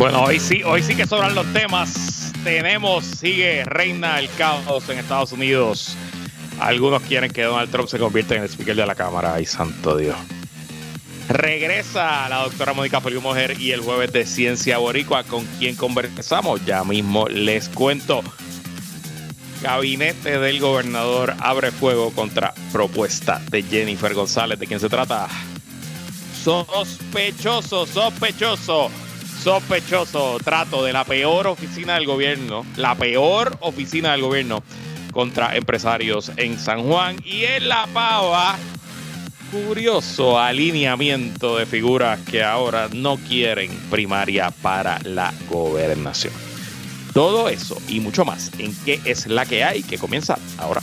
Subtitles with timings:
[0.00, 2.32] Bueno, hoy sí, hoy sí que sobran los temas.
[2.42, 5.94] Tenemos, sigue, reina el caos en Estados Unidos.
[6.58, 9.34] Algunos quieren que Donald Trump se convierta en el speaker de la Cámara.
[9.34, 10.16] Ay, santo Dios.
[11.28, 16.64] Regresa la doctora Mónica Feliu Mujer y el jueves de Ciencia Boricua, con quien conversamos.
[16.64, 18.22] Ya mismo les cuento.
[19.60, 24.58] Gabinete del gobernador abre fuego contra propuesta de Jennifer González.
[24.58, 25.28] ¿De quién se trata?
[26.42, 28.90] Sospechoso, sospechoso
[29.42, 34.62] sospechoso trato de la peor oficina del gobierno, la peor oficina del gobierno
[35.12, 38.58] contra empresarios en San Juan y en La Pava.
[39.50, 46.34] Curioso alineamiento de figuras que ahora no quieren primaria para la gobernación.
[47.14, 50.82] Todo eso y mucho más en qué es la que hay que comienza ahora.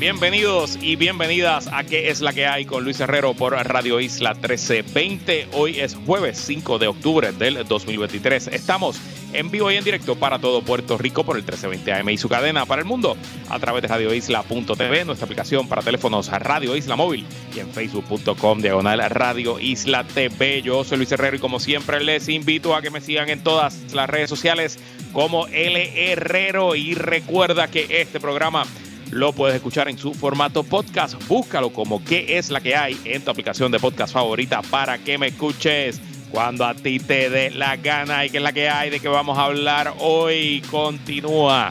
[0.00, 2.64] Bienvenidos y bienvenidas a ¿Qué es la que hay?
[2.64, 5.48] con Luis Herrero por Radio Isla 1320.
[5.52, 8.46] Hoy es jueves 5 de octubre del 2023.
[8.46, 8.98] Estamos
[9.34, 12.30] en vivo y en directo para todo Puerto Rico por el 1320 AM y su
[12.30, 13.14] cadena para el mundo
[13.50, 19.00] a través de radioisla.tv, nuestra aplicación para teléfonos Radio Isla Móvil y en facebook.com diagonal
[19.10, 20.62] Radio Isla TV.
[20.62, 23.92] Yo soy Luis Herrero y como siempre les invito a que me sigan en todas
[23.92, 24.78] las redes sociales
[25.12, 28.64] como L Herrero y recuerda que este programa
[29.10, 31.16] lo puedes escuchar en su formato podcast.
[31.26, 35.18] Búscalo como qué es la que hay en tu aplicación de podcast favorita para que
[35.18, 38.90] me escuches cuando a ti te dé la gana y qué es la que hay
[38.90, 40.62] de que vamos a hablar hoy.
[40.70, 41.70] Continúa.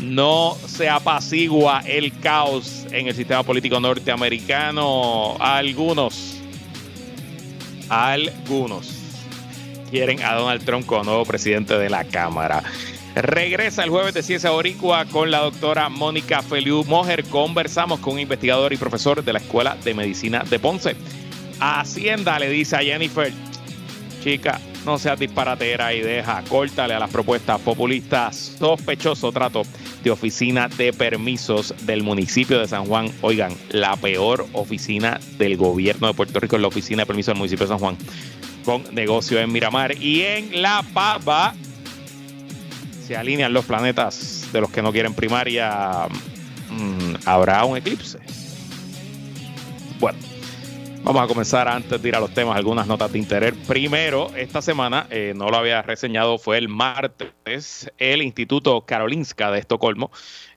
[0.00, 5.36] No se apacigua el caos en el sistema político norteamericano.
[5.38, 6.40] Algunos,
[7.88, 8.88] algunos
[9.90, 12.64] quieren a Donald Trump como nuevo presidente de la Cámara.
[13.14, 17.24] Regresa el jueves de Ciencia Boricua con la doctora Mónica Feliu Mojer.
[17.24, 20.96] Conversamos con un investigador y profesor de la Escuela de Medicina de Ponce.
[21.60, 23.32] Hacienda le dice a Jennifer,
[24.20, 28.56] chica, no seas disparatera y deja, córtale a las propuestas populistas.
[28.58, 29.62] Sospechoso trato
[30.02, 33.12] de oficina de permisos del municipio de San Juan.
[33.20, 37.38] Oigan, la peor oficina del gobierno de Puerto Rico es la oficina de permisos del
[37.38, 37.96] municipio de San Juan
[38.64, 41.54] con negocio en Miramar y en La Pava
[43.06, 46.08] se alinean los planetas de los que no quieren primaria,
[46.70, 48.18] mm, habrá un eclipse.
[50.00, 50.18] Bueno,
[51.02, 53.52] vamos a comenzar antes de ir a los temas, algunas notas de interés.
[53.68, 59.58] Primero, esta semana, eh, no lo había reseñado, fue el martes, el Instituto Karolinska de
[59.58, 60.10] Estocolmo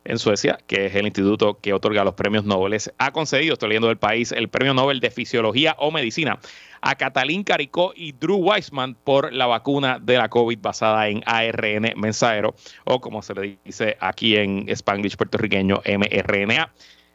[0.07, 3.87] en Suecia, que es el instituto que otorga los premios Nobel, ha concedido, estoy leyendo
[3.87, 6.39] del país, el premio Nobel de Fisiología o Medicina
[6.81, 11.93] a Catalín Caricó y Drew Weissman por la vacuna de la COVID basada en ARN
[11.95, 16.71] mensajero, o como se le dice aquí en Spanglish puertorriqueño, mRNA.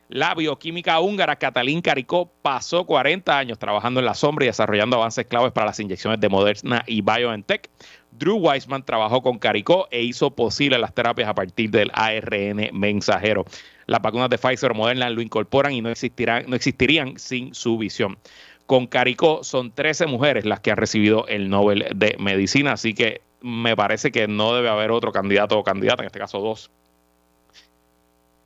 [0.09, 5.25] La bioquímica húngara Catalín Caricó pasó 40 años trabajando en la sombra y desarrollando avances
[5.25, 7.71] claves para las inyecciones de Moderna y BioNTech.
[8.13, 13.45] Drew Weissman trabajó con Caricó e hizo posible las terapias a partir del ARN mensajero.
[13.87, 17.79] Las vacunas de Pfizer o Moderna lo incorporan y no, existirán, no existirían sin su
[17.79, 18.19] visión.
[18.67, 23.23] Con Caricó son 13 mujeres las que han recibido el Nobel de Medicina, así que
[23.41, 26.71] me parece que no debe haber otro candidato o candidata, en este caso dos,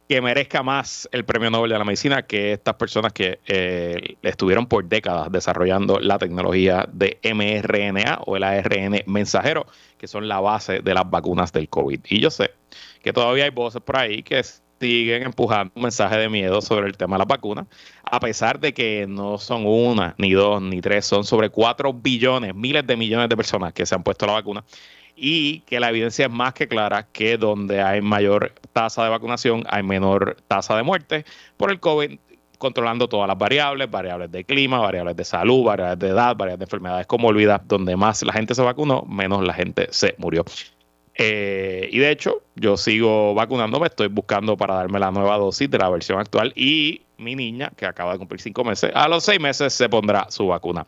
[0.09, 4.67] que merezca más el premio Nobel de la Medicina que estas personas que eh, estuvieron
[4.67, 9.67] por décadas desarrollando la tecnología de mRNA o el ARN mensajero,
[9.99, 12.01] que son la base de las vacunas del COVID.
[12.09, 12.53] Y yo sé
[13.03, 14.43] que todavía hay voces por ahí que
[14.79, 17.67] siguen empujando un mensaje de miedo sobre el tema de las vacunas,
[18.05, 22.55] a pesar de que no son una, ni dos, ni tres, son sobre cuatro billones,
[22.55, 24.65] miles de millones de personas que se han puesto la vacuna
[25.17, 29.65] y que la evidencia es más que clara que donde hay mayor tasa de vacunación
[29.69, 31.25] hay menor tasa de muerte
[31.57, 32.19] por el COVID
[32.59, 36.65] controlando todas las variables, variables de clima, variables de salud, variables de edad, variables de
[36.65, 40.45] enfermedades como olvida, donde más la gente se vacunó, menos la gente se murió.
[41.19, 45.79] Eh, y de hecho, yo sigo vacunándome, estoy buscando para darme la nueva dosis de
[45.79, 49.41] la versión actual y mi niña, que acaba de cumplir cinco meses, a los seis
[49.41, 50.85] meses se pondrá su vacuna.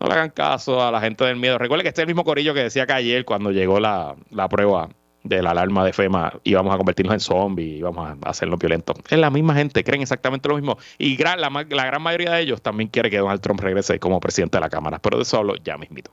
[0.00, 1.58] No le hagan caso a la gente del miedo.
[1.58, 4.14] Recuerde que este es el mismo corillo que decía que ayer cuando llegó la,
[4.50, 4.90] prueba
[5.22, 8.94] de la alarma de FEMA íbamos a convertirnos en zombies, íbamos a hacerlo violento.
[9.08, 10.76] Es la misma gente, creen exactamente lo mismo.
[10.98, 14.58] Y la, la, gran mayoría de ellos también quiere que Donald Trump regrese como presidente
[14.58, 14.98] de la Cámara.
[14.98, 16.12] Pero de eso hablo ya mismito.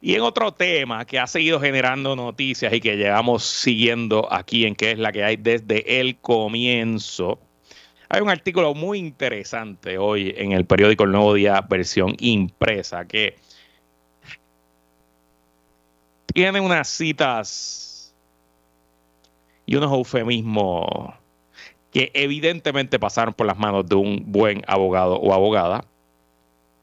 [0.00, 4.74] Y en otro tema que ha seguido generando noticias y que llevamos siguiendo aquí en
[4.74, 7.38] que es la que hay desde el comienzo,
[8.12, 13.36] hay un artículo muy interesante hoy en el periódico El Nuevo Día, versión impresa, que
[16.26, 18.12] tiene unas citas
[19.64, 21.14] y unos eufemismos
[21.92, 25.84] que evidentemente pasaron por las manos de un buen abogado o abogada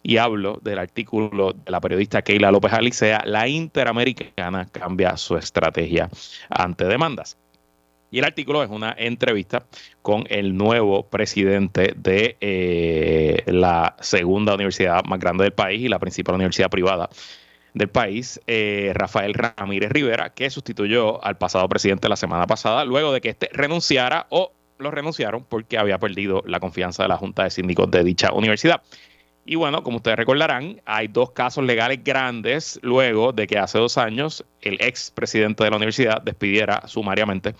[0.03, 6.09] y hablo del artículo de la periodista Keila López Alicea, la Interamericana cambia su estrategia
[6.49, 7.37] ante demandas.
[8.09, 9.65] Y el artículo es una entrevista
[10.01, 15.99] con el nuevo presidente de eh, la segunda universidad más grande del país y la
[15.99, 17.09] principal universidad privada
[17.73, 23.11] del país, eh, Rafael Ramírez Rivera, que sustituyó al pasado presidente la semana pasada, luego
[23.11, 27.43] de que éste renunciara o lo renunciaron porque había perdido la confianza de la Junta
[27.43, 28.81] de Síndicos de dicha universidad.
[29.45, 33.97] Y bueno, como ustedes recordarán, hay dos casos legales grandes luego de que hace dos
[33.97, 37.55] años el ex presidente de la universidad despidiera sumariamente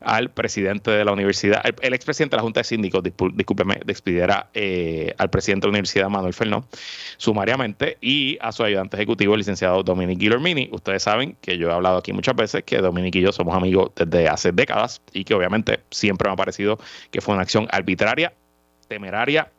[0.00, 4.48] al presidente de la universidad, el, ex presidente de la Junta de Síndicos, discúlpeme, despidiera
[4.54, 6.64] eh, al presidente de la universidad, Manuel Fernó,
[7.16, 10.68] sumariamente, y a su ayudante ejecutivo, el licenciado Dominic Guillermini.
[10.72, 13.90] Ustedes saben que yo he hablado aquí muchas veces que Dominic y yo somos amigos
[13.96, 16.78] desde hace décadas y que obviamente siempre me ha parecido
[17.10, 18.32] que fue una acción arbitraria,
[18.88, 19.50] temeraria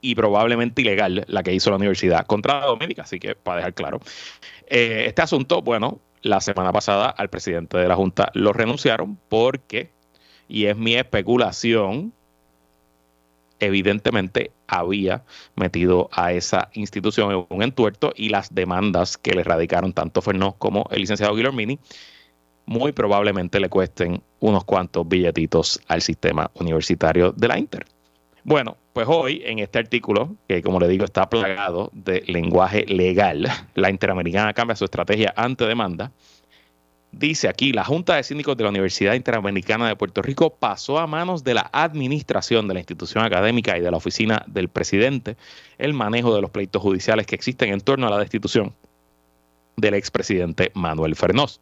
[0.00, 3.74] y probablemente ilegal la que hizo la universidad contra la Doménica, así que para dejar
[3.74, 4.00] claro.
[4.68, 9.90] Eh, este asunto, bueno, la semana pasada al presidente de la Junta lo renunciaron porque,
[10.48, 12.12] y es mi especulación,
[13.60, 15.22] evidentemente había
[15.54, 20.56] metido a esa institución en un entuerto y las demandas que le radicaron tanto Fernó
[20.58, 21.78] como el licenciado Guillermini
[22.66, 27.86] muy probablemente le cuesten unos cuantos billetitos al sistema universitario de la Inter.
[28.42, 33.46] Bueno, pues hoy en este artículo, que como le digo está plagado de lenguaje legal,
[33.74, 36.12] la Interamericana cambia su estrategia ante demanda.
[37.12, 41.06] Dice aquí, la Junta de Síndicos de la Universidad Interamericana de Puerto Rico pasó a
[41.06, 45.36] manos de la administración de la institución académica y de la oficina del presidente
[45.76, 48.72] el manejo de los pleitos judiciales que existen en torno a la destitución
[49.76, 51.60] del expresidente Manuel Fernós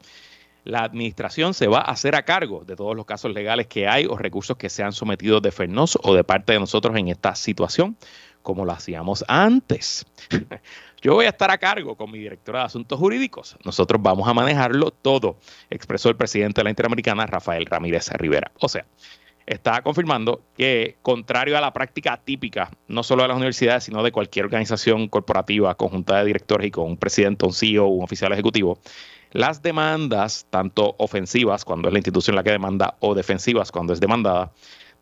[0.64, 4.06] la administración se va a hacer a cargo de todos los casos legales que hay
[4.06, 7.96] o recursos que sean sometidos de Fernos o de parte de nosotros en esta situación,
[8.42, 10.06] como lo hacíamos antes.
[11.02, 13.58] Yo voy a estar a cargo con mi directora de Asuntos Jurídicos.
[13.62, 15.36] Nosotros vamos a manejarlo todo,
[15.68, 18.50] expresó el presidente de la Interamericana, Rafael Ramírez Rivera.
[18.58, 18.86] O sea,
[19.44, 24.12] está confirmando que, contrario a la práctica típica, no solo de las universidades, sino de
[24.12, 28.78] cualquier organización corporativa, conjunta de directores y con un presidente, un CEO, un oficial ejecutivo,
[29.34, 33.98] las demandas, tanto ofensivas cuando es la institución la que demanda o defensivas cuando es
[33.98, 34.52] demandada,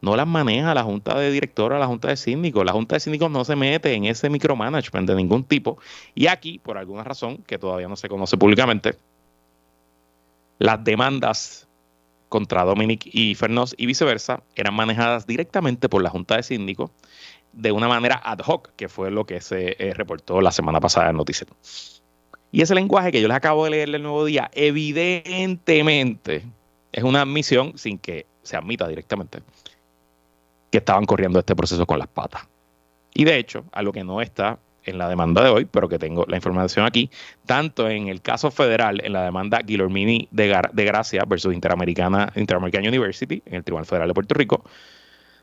[0.01, 2.65] no las maneja la Junta de Directores o la Junta de Síndicos.
[2.65, 5.79] La Junta de Síndicos no se mete en ese micromanagement de ningún tipo.
[6.15, 8.97] Y aquí, por alguna razón que todavía no se conoce públicamente,
[10.59, 11.69] las demandas
[12.31, 16.91] contra Dominic y Fernós y viceversa eran manejadas directamente por la Junta de Síndicos
[17.53, 21.11] de una manera ad hoc, que fue lo que se eh, reportó la semana pasada
[21.11, 21.55] en Noticiero.
[22.53, 26.45] Y ese lenguaje que yo les acabo de leer del nuevo día, evidentemente
[26.93, 29.41] es una admisión sin que se admita directamente
[30.71, 32.47] que estaban corriendo este proceso con las patas.
[33.15, 36.25] Y de hecho, algo que no está en la demanda de hoy, pero que tengo
[36.29, 37.11] la información aquí,
[37.47, 42.87] tanto en el caso federal, en la demanda Guillermini de, de Gracia versus Interamericana, Interamerican
[42.87, 44.65] University, en el Tribunal Federal de Puerto Rico,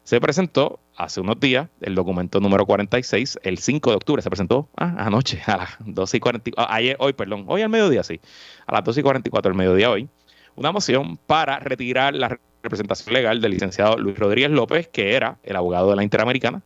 [0.10, 4.68] se presentó hace unos días el documento número 46, el 5 de octubre, se presentó
[4.76, 8.20] ah, anoche a las 12 y 44, ah, ayer, hoy, perdón, hoy al mediodía, sí,
[8.66, 10.10] a las 12 y 44 del mediodía hoy,
[10.56, 15.56] una moción para retirar la representación legal del licenciado Luis Rodríguez López, que era el
[15.56, 16.64] abogado de la Interamericana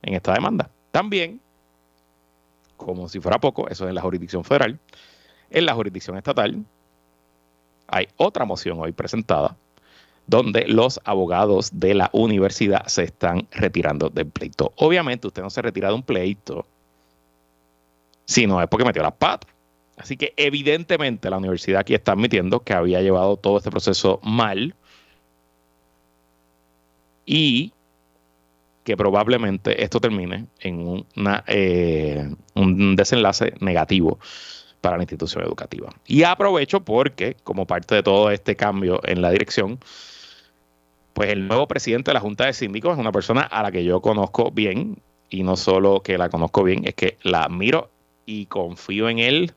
[0.00, 0.70] en esta demanda.
[0.90, 1.38] También,
[2.78, 4.80] como si fuera poco, eso es en la jurisdicción federal,
[5.50, 6.64] en la jurisdicción estatal
[7.88, 9.54] hay otra moción hoy presentada
[10.26, 14.72] donde los abogados de la universidad se están retirando del pleito.
[14.76, 16.66] Obviamente usted no se retira de un pleito
[18.24, 19.50] si no es porque metió las patas.
[19.96, 24.74] Así que evidentemente la universidad aquí está admitiendo que había llevado todo este proceso mal
[27.24, 27.72] y
[28.84, 31.06] que probablemente esto termine en
[31.46, 34.18] eh, un desenlace negativo
[34.80, 35.90] para la institución educativa.
[36.06, 39.80] Y aprovecho porque, como parte de todo este cambio en la dirección,
[41.16, 43.82] pues el nuevo presidente de la Junta de Síndicos es una persona a la que
[43.82, 44.98] yo conozco bien,
[45.30, 47.88] y no solo que la conozco bien, es que la admiro
[48.26, 49.54] y confío en él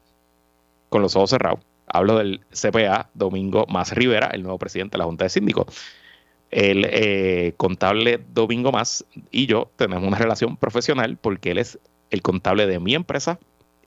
[0.88, 1.60] con los ojos cerrados.
[1.86, 5.66] Hablo del CPA Domingo Más Rivera, el nuevo presidente de la Junta de Síndicos.
[6.50, 11.78] El eh, contable Domingo Más y yo tenemos una relación profesional porque él es
[12.10, 13.38] el contable de mi empresa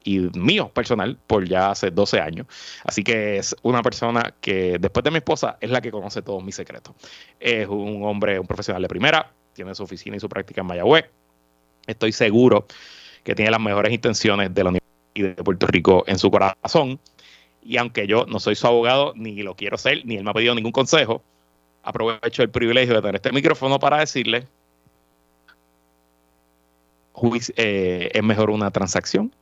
[0.04, 2.46] y mío personal por ya hace 12 años.
[2.84, 6.42] Así que es una persona que después de mi esposa es la que conoce todos
[6.42, 6.94] mis secretos.
[7.38, 11.06] Es un hombre, un profesional de primera, tiene su oficina y su práctica en Mayagüez.
[11.86, 12.66] Estoy seguro
[13.24, 16.98] que tiene las mejores intenciones de la Universidad de Puerto Rico en su corazón.
[17.64, 20.34] Y aunque yo no soy su abogado, ni lo quiero ser, ni él me ha
[20.34, 21.22] pedido ningún consejo,
[21.82, 24.46] aprovecho el privilegio de tener este micrófono para decirle,
[27.56, 29.32] eh, es mejor una transacción.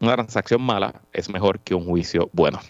[0.00, 2.60] Una transacción mala es mejor que un juicio bueno.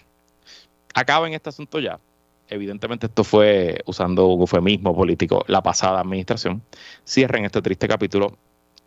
[0.93, 1.99] Acaba en este asunto ya.
[2.47, 6.61] Evidentemente esto fue usando eufemismo político la pasada administración.
[7.05, 8.37] Cierren este triste capítulo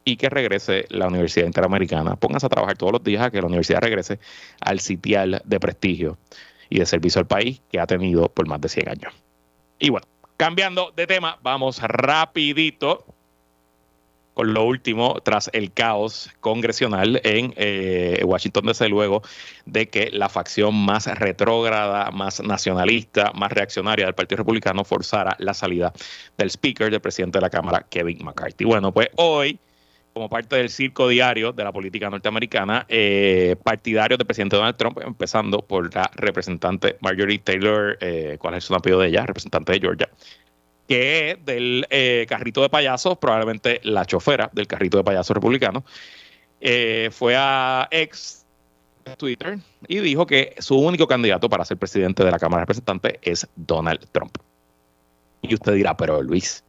[0.05, 2.17] y que regrese la Universidad Interamericana.
[2.17, 4.21] Pónganse a trabajar todos los días a que la universidad regrese
[4.61, 6.17] al sitial de prestigio
[6.71, 9.13] y de servicio al país que ha tenido por más de 100 años.
[9.79, 13.05] Y bueno, cambiando de tema, vamos rapidito
[14.39, 19.21] con lo último tras el caos congresional en eh, Washington DC luego
[19.67, 25.55] de que la facción más retrógrada, más nacionalista, más reaccionaria del Partido Republicano forzara la
[25.55, 25.93] salida
[26.37, 28.65] del speaker, del presidente de la Cámara, Kevin McCarthy.
[28.65, 29.59] Bueno, pues hoy
[30.13, 34.99] como parte del circo diario de la política norteamericana, eh, partidarios del presidente Donald Trump,
[35.05, 39.27] empezando por la representante Marjorie Taylor, eh, ¿cuál es su apellido de ella?
[39.27, 40.09] Representante de Georgia,
[40.89, 45.85] que del eh, carrito de payasos, probablemente la chofera del carrito de payasos republicano,
[47.13, 48.45] fue a ex
[49.17, 53.15] Twitter y dijo que su único candidato para ser presidente de la Cámara de Representantes
[53.23, 54.37] es Donald Trump.
[55.43, 56.65] Y usted dirá, pero Luis,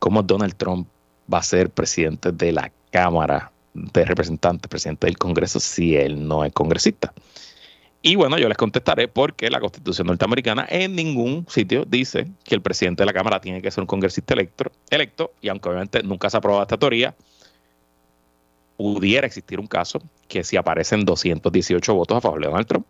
[0.00, 0.88] ¿cómo Donald Trump
[1.32, 6.44] va a ser presidente de la Cámara de Representantes, presidente del Congreso, si él no
[6.44, 7.12] es congresista.
[8.06, 12.62] Y bueno, yo les contestaré porque la Constitución norteamericana en ningún sitio dice que el
[12.62, 14.32] presidente de la Cámara tiene que ser un congresista
[14.90, 17.16] electo, y aunque obviamente nunca se ha aprobado esta teoría,
[18.76, 22.86] pudiera existir un caso que si aparecen 218 votos a favor de Donald Trump,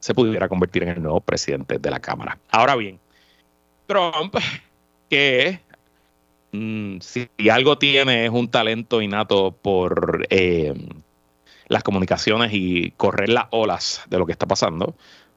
[0.00, 2.36] se pudiera convertir en el nuevo presidente de la Cámara.
[2.50, 2.98] Ahora bien,
[3.86, 4.34] Trump,
[5.08, 5.60] que
[6.52, 10.72] Mm, si algo tiene es un talento innato por eh,
[11.68, 14.94] las comunicaciones y correr las olas de lo que está pasando.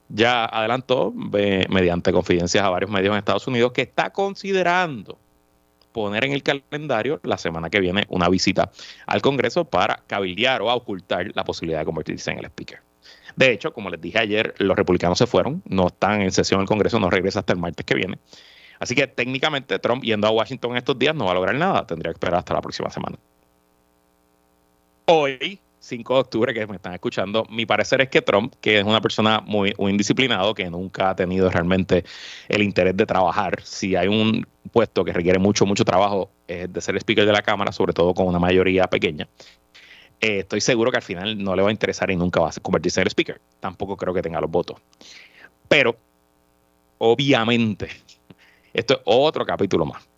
[0.10, 5.18] Ya adelantó, mediante confidencias a varios medios en Estados Unidos, que está considerando
[5.92, 8.72] poner en el calendario la semana que viene una visita
[9.06, 12.80] al Congreso para cabildear o ocultar la posibilidad de convertirse en el speaker.
[13.36, 16.68] De hecho, como les dije ayer, los republicanos se fueron, no están en sesión el
[16.68, 18.20] Congreso, no regresa hasta el martes que viene.
[18.80, 22.12] Así que técnicamente Trump yendo a Washington estos días no va a lograr nada, tendría
[22.12, 23.18] que esperar hasta la próxima semana.
[25.06, 28.86] Hoy, 5 de octubre, que me están escuchando, mi parecer es que Trump, que es
[28.86, 32.06] una persona muy, indisciplinado, que nunca ha tenido realmente
[32.48, 36.82] el interés de trabajar, si hay un puesto que requiere mucho, mucho trabajo, es de
[36.82, 39.28] ser speaker de la Cámara, sobre todo con una mayoría pequeña.
[40.20, 42.54] Eh, estoy seguro que al final no le va a interesar y nunca va a
[42.62, 43.42] convertirse en el speaker.
[43.60, 44.80] Tampoco creo que tenga los votos.
[45.68, 45.98] Pero,
[47.00, 47.90] obviamente,
[48.72, 50.11] esto es otro capítulo más.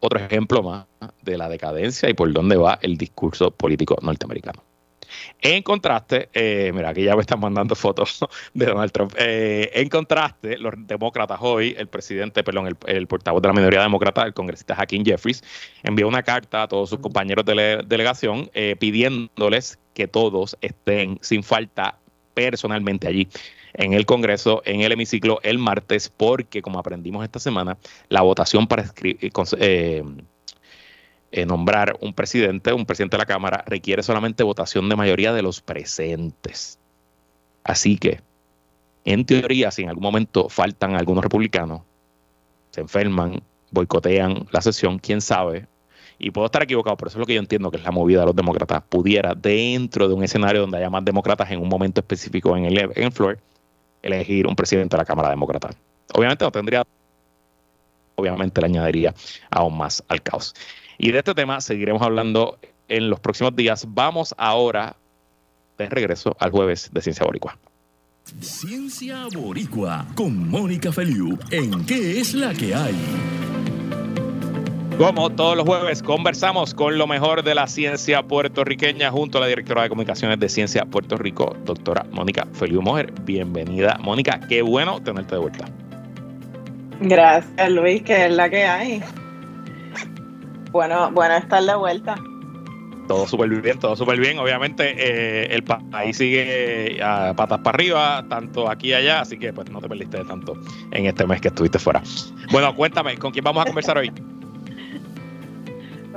[0.00, 0.86] Otro ejemplo más
[1.22, 4.62] de la decadencia y por dónde va el discurso político norteamericano.
[5.40, 8.20] En contraste, eh, mira, aquí ya me están mandando fotos
[8.54, 9.12] de Donald Trump.
[9.18, 14.22] Eh, en contraste, los demócratas hoy, el presidente, perdón, el, portavoz de la minoría demócrata,
[14.22, 15.42] el congresista Hakeem Jeffries,
[15.82, 21.42] envió una carta a todos sus compañeros de delegación eh, pidiéndoles que todos estén sin
[21.42, 21.98] falta
[22.34, 23.28] personalmente allí
[23.74, 27.76] en el Congreso, en el hemiciclo, el martes, porque como aprendimos esta semana,
[28.08, 30.04] la votación para eh, eh,
[31.32, 35.42] eh, nombrar un presidente, un presidente de la Cámara, requiere solamente votación de mayoría de
[35.42, 36.78] los presentes.
[37.62, 38.20] Así que,
[39.04, 41.82] en teoría, si en algún momento faltan algunos republicanos,
[42.70, 45.66] se enferman, boicotean la sesión, quién sabe,
[46.18, 48.20] y puedo estar equivocado, pero eso es lo que yo entiendo que es la movida
[48.20, 52.00] de los demócratas, pudiera dentro de un escenario donde haya más demócratas en un momento
[52.00, 53.38] específico en el, en el floor,
[54.02, 55.70] elegir un presidente de la Cámara Demócrata.
[56.14, 56.84] Obviamente no tendría,
[58.16, 59.14] obviamente le añadiría
[59.50, 60.54] aún más al caos.
[60.98, 63.86] Y de este tema seguiremos hablando en los próximos días.
[63.88, 64.96] Vamos ahora
[65.78, 67.58] de regreso al jueves de Ciencia Boricua.
[68.40, 72.94] Ciencia Boricua con Mónica Feliu en ¿Qué es la que hay?
[75.00, 79.46] Como todos los jueves, conversamos con lo mejor de la ciencia puertorriqueña junto a la
[79.46, 83.10] directora de comunicaciones de Ciencia Puerto Rico, doctora Mónica Feliu Mojer.
[83.22, 84.38] Bienvenida, Mónica.
[84.46, 85.64] Qué bueno tenerte de vuelta.
[87.00, 89.02] Gracias, Luis, que es la que hay.
[90.70, 92.16] Bueno, bueno estar de vuelta.
[93.08, 94.38] Todo súper bien, todo súper bien.
[94.38, 99.50] Obviamente, eh, el país sigue a patas para arriba, tanto aquí y allá, así que
[99.54, 100.58] pues no te perdiste de tanto
[100.90, 102.02] en este mes que estuviste fuera.
[102.52, 104.12] Bueno, cuéntame, ¿con quién vamos a conversar hoy?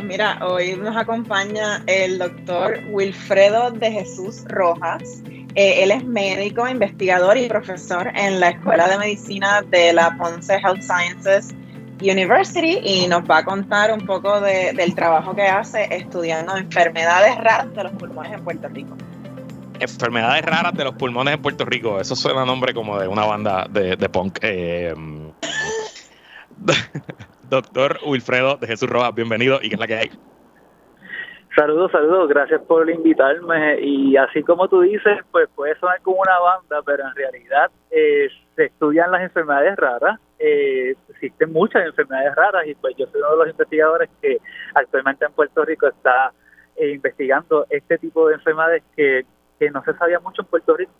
[0.03, 5.23] Mira, hoy nos acompaña el doctor Wilfredo de Jesús Rojas.
[5.55, 10.55] Eh, él es médico, investigador y profesor en la Escuela de Medicina de la Ponce
[10.55, 11.55] Health Sciences
[12.01, 17.73] University y nos va a contar un poco del trabajo que hace estudiando enfermedades raras
[17.73, 18.97] de los pulmones en Puerto Rico.
[19.79, 23.25] Enfermedades raras de los pulmones en Puerto Rico, eso suena a nombre como de una
[23.25, 24.39] banda de, punk.
[24.41, 24.93] Eh,
[27.49, 30.11] doctor Wilfredo de Jesús Rojas, bienvenido y qué es la que hay.
[31.55, 33.79] Saludos, saludos, gracias por invitarme.
[33.79, 38.27] Y así como tú dices, pues puede sonar como una banda, pero en realidad eh,
[38.55, 40.19] se estudian las enfermedades raras.
[40.39, 44.39] Eh, existen muchas enfermedades raras y pues yo soy uno de los investigadores que
[44.73, 46.33] actualmente en Puerto Rico está
[46.75, 49.23] eh, investigando este tipo de enfermedades que,
[49.59, 50.91] que no se sabía mucho en Puerto Rico.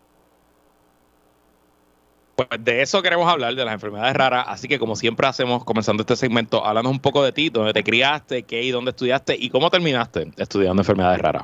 [2.36, 4.46] Pues de eso queremos hablar, de las enfermedades raras.
[4.48, 7.84] Así que, como siempre hacemos, comenzando este segmento, háblanos un poco de ti, dónde te
[7.84, 11.44] criaste, qué y dónde estudiaste y cómo terminaste estudiando enfermedades raras.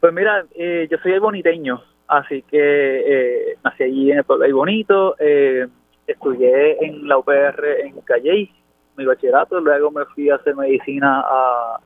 [0.00, 4.56] Pues mira, eh, yo soy el boniteño, así que eh, nací allí en el pueblo
[4.56, 5.68] Bonito, eh,
[6.06, 8.50] estudié en la UPR en Calley,
[8.96, 11.80] mi bachillerato, luego me fui a hacer medicina a,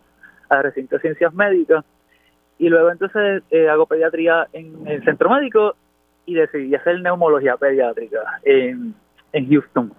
[0.49, 1.85] a recinto de ciencias médicas
[2.59, 5.75] y luego entonces hago pediatría en el centro médico
[6.26, 8.95] y decidí hacer neumología pediátrica en,
[9.33, 9.93] en Houston.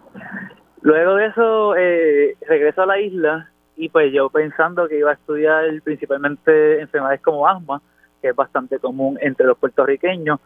[0.81, 5.15] Luego de eso eh, regreso a la isla y pues yo pensando que iba a
[5.15, 7.81] estudiar principalmente enfermedades como asma,
[8.21, 10.39] que es bastante común entre los puertorriqueños,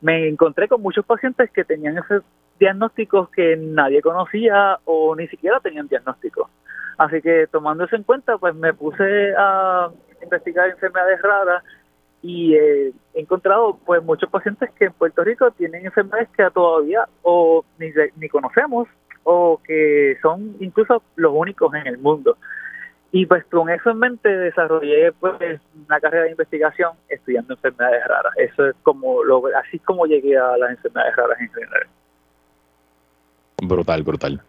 [0.00, 2.22] me encontré con muchos pacientes que tenían esos
[2.58, 6.50] diagnósticos que nadie conocía o ni siquiera tenían diagnósticos.
[6.98, 9.90] Así que tomando eso en cuenta, pues me puse a
[10.22, 11.62] investigar enfermedades raras
[12.22, 17.08] y eh, he encontrado pues muchos pacientes que en Puerto Rico tienen enfermedades que todavía
[17.22, 18.88] o ni, ni conocemos
[19.22, 22.36] o que son incluso los únicos en el mundo.
[23.10, 28.32] Y pues con eso en mente desarrollé pues una carrera de investigación estudiando enfermedades raras.
[28.36, 31.86] Eso es como lo, así como llegué a las enfermedades raras en general.
[33.62, 34.42] Brutal, brutal.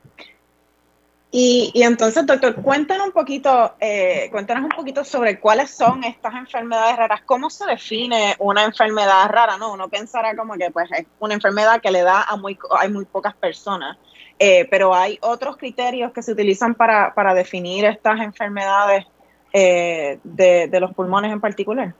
[1.32, 6.34] Y, y, entonces, doctor, cuéntanos un poquito, eh, cuéntanos un poquito sobre cuáles son estas
[6.34, 7.22] enfermedades raras.
[7.24, 9.58] ¿Cómo se define una enfermedad rara?
[9.58, 12.90] No, uno pensará como que pues es una enfermedad que le da a muy, hay
[12.90, 13.98] muy pocas personas,
[14.40, 19.06] eh, pero hay otros criterios que se utilizan para, para definir estas enfermedades
[19.54, 21.94] eh, de, de los pulmones en particular.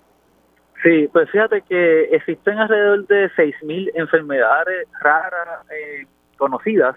[0.82, 5.66] Sí, pues fíjate que existen alrededor de 6.000 enfermedades raras
[6.38, 6.96] conocidas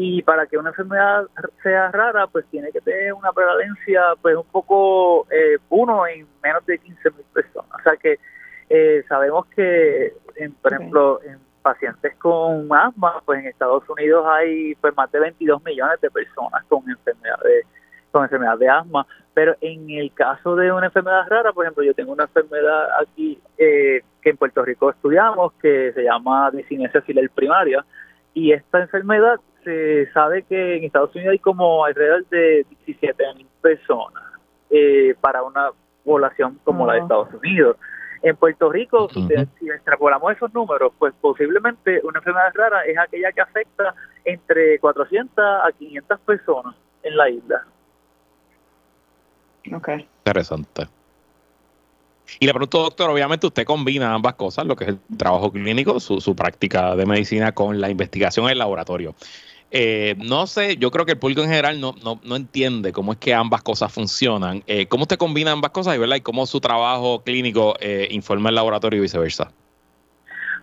[0.00, 1.26] y para que una enfermedad
[1.60, 6.64] sea rara pues tiene que tener una prevalencia pues un poco eh, uno en menos
[6.66, 7.72] de 15 mil personas.
[7.80, 8.20] O sea que
[8.70, 14.76] eh, sabemos que en, por ejemplo en pacientes con asma pues en Estados Unidos hay
[14.76, 17.66] pues más de 22 millones de personas con enfermedades
[18.12, 19.04] con enfermedad de asma.
[19.34, 23.40] Pero en el caso de una enfermedad rara por ejemplo yo tengo una enfermedad aquí
[23.58, 27.84] eh, que en Puerto Rico estudiamos que se llama disinesia filar primaria
[28.32, 33.46] y esta enfermedad se sabe que en Estados Unidos hay como alrededor de 17 mil
[33.60, 34.22] personas
[34.70, 35.72] eh, para una
[36.04, 37.76] población como la de Estados Unidos.
[38.22, 43.42] En Puerto Rico, si, extrapolamos esos números, pues posiblemente una enfermedad rara es aquella que
[43.42, 47.66] afecta entre 400 a 500 personas en la isla.
[49.74, 49.88] Ok.
[50.24, 50.88] Interesante.
[52.40, 56.00] Y le pregunto, doctor, obviamente usted combina ambas cosas, lo que es el trabajo clínico,
[56.00, 59.14] su, su práctica de medicina con la investigación en el laboratorio.
[59.70, 63.18] Eh, no sé, yo creo que el público en general no, no, entiende cómo es
[63.18, 64.62] que ambas cosas funcionan.
[64.66, 66.16] Eh, ¿Cómo usted combina ambas cosas y, ¿verdad?
[66.16, 69.52] y cómo su trabajo clínico eh, informa el laboratorio y viceversa?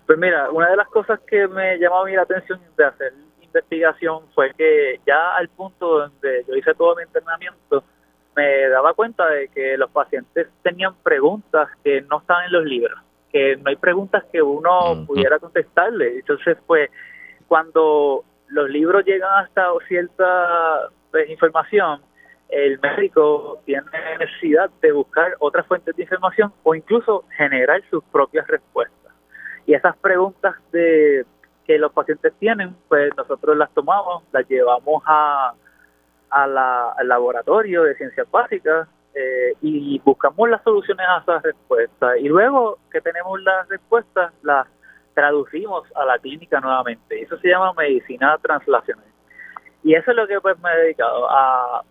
[0.07, 3.13] Pues mira, una de las cosas que me llamó a mí la atención de hacer
[3.41, 7.83] investigación fue que ya al punto donde yo hice todo mi entrenamiento,
[8.35, 12.99] me daba cuenta de que los pacientes tenían preguntas que no estaban en los libros,
[13.31, 16.17] que no hay preguntas que uno pudiera contestarle.
[16.17, 16.89] Entonces, pues,
[17.47, 22.01] cuando los libros llegan hasta cierta pues, información,
[22.49, 23.83] el médico tiene
[24.19, 29.13] necesidad de buscar otras fuentes de información o incluso generar sus propias respuestas.
[29.65, 31.25] Y esas preguntas de
[31.65, 35.53] que los pacientes tienen, pues nosotros las tomamos, las llevamos a,
[36.29, 42.17] al laboratorio de ciencias básicas eh, y buscamos las soluciones a esas respuestas.
[42.19, 44.67] Y luego que tenemos las respuestas, las
[45.15, 47.19] traducimos a la clínica nuevamente.
[47.19, 49.05] Eso se llama medicina translacional.
[49.83, 51.83] Y eso es lo que pues me he dedicado, a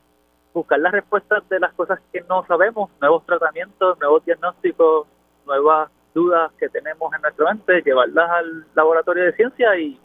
[0.53, 5.09] buscar las respuestas de las cosas que no sabemos, nuevos tratamientos, nuevos diagnósticos,
[5.47, 9.99] nuevas dudas que tenemos en nuestra mente, llevarlas al laboratorio de ciencia y,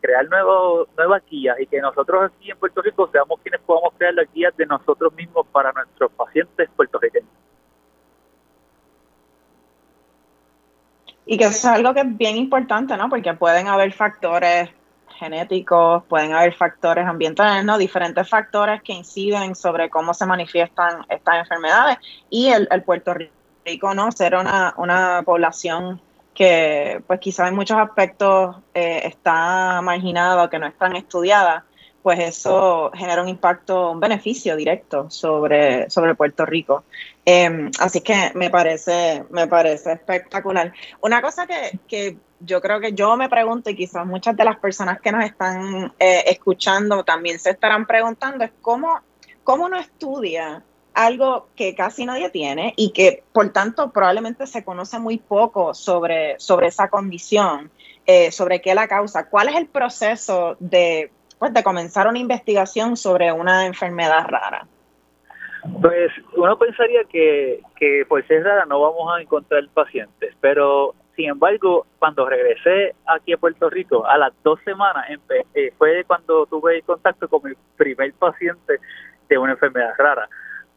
[0.00, 4.14] crear nuevos, nuevas guías y que nosotros aquí en Puerto Rico seamos quienes podamos crear
[4.14, 7.28] las guías de nosotros mismos para nuestros pacientes puertorriqueños.
[11.30, 13.10] Y que eso es algo que es bien importante, ¿no?
[13.10, 14.70] Porque pueden haber factores
[15.18, 17.76] genéticos, pueden haber factores ambientales, ¿no?
[17.76, 21.98] Diferentes factores que inciden sobre cómo se manifiestan estas enfermedades.
[22.30, 23.14] Y el, Puerto
[23.66, 24.10] Rico, ¿no?
[24.10, 26.00] Ser una, una población
[26.32, 31.66] que, pues quizás en muchos aspectos eh, está marginada, que no es tan estudiada,
[32.02, 36.84] pues eso genera un impacto, un beneficio directo sobre, sobre Puerto Rico.
[37.24, 40.72] Em, así que me parece, me parece espectacular.
[41.00, 45.00] Una cosa que, yo creo que yo me pregunto y quizás muchas de las personas
[45.00, 49.00] que nos están eh, escuchando también se estarán preguntando es cómo,
[49.42, 50.62] cómo uno estudia
[50.94, 56.38] algo que casi nadie tiene y que por tanto probablemente se conoce muy poco sobre,
[56.40, 57.70] sobre esa condición,
[58.06, 62.96] eh, sobre qué la causa, cuál es el proceso de pues, de comenzar una investigación
[62.96, 64.66] sobre una enfermedad rara?
[65.80, 71.30] Pues uno pensaría que, que por ser rara no vamos a encontrar pacientes, pero sin
[71.30, 75.04] embargo, cuando regresé aquí a Puerto Rico, a las dos semanas,
[75.52, 78.78] eh, fue cuando tuve contacto con mi primer paciente
[79.28, 80.28] de una enfermedad rara.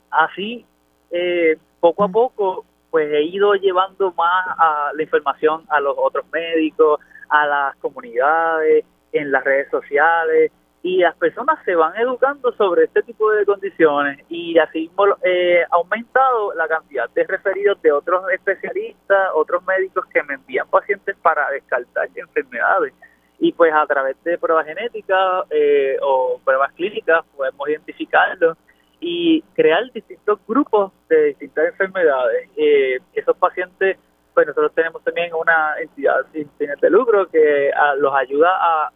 [0.09, 0.65] Así,
[1.11, 4.57] eh, poco a poco, pues he ido llevando más
[4.95, 10.51] la información a los otros médicos, a las comunidades, en las redes sociales
[10.83, 14.89] y las personas se van educando sobre este tipo de condiciones y así
[15.23, 20.67] eh, ha aumentado la cantidad de referidos de otros especialistas, otros médicos que me envían
[20.69, 22.93] pacientes para descartar enfermedades
[23.37, 28.57] y pues a través de pruebas genéticas eh, o pruebas clínicas podemos identificarlos
[28.99, 32.49] y crear distintos grupos de distintas enfermedades.
[32.55, 33.97] Eh, esos pacientes,
[34.33, 38.91] pues nosotros tenemos también una entidad sin fines de lucro que ah, los ayuda a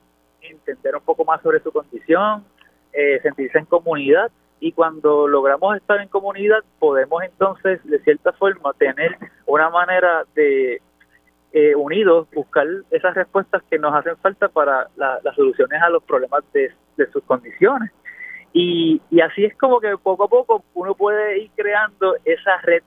[0.50, 2.44] entender un poco más sobre su condición,
[2.94, 8.74] eh, sentirse en comunidad y cuando logramos estar en comunidad podemos entonces de cierta forma
[8.74, 10.82] tener una manera de
[11.52, 16.44] eh, unidos buscar esas respuestas que nos hacen falta para las soluciones a los problemas
[16.54, 16.72] de,
[17.12, 17.92] sus condiciones.
[18.54, 22.84] Y, y así es como que poco a poco uno puede ir creando esa red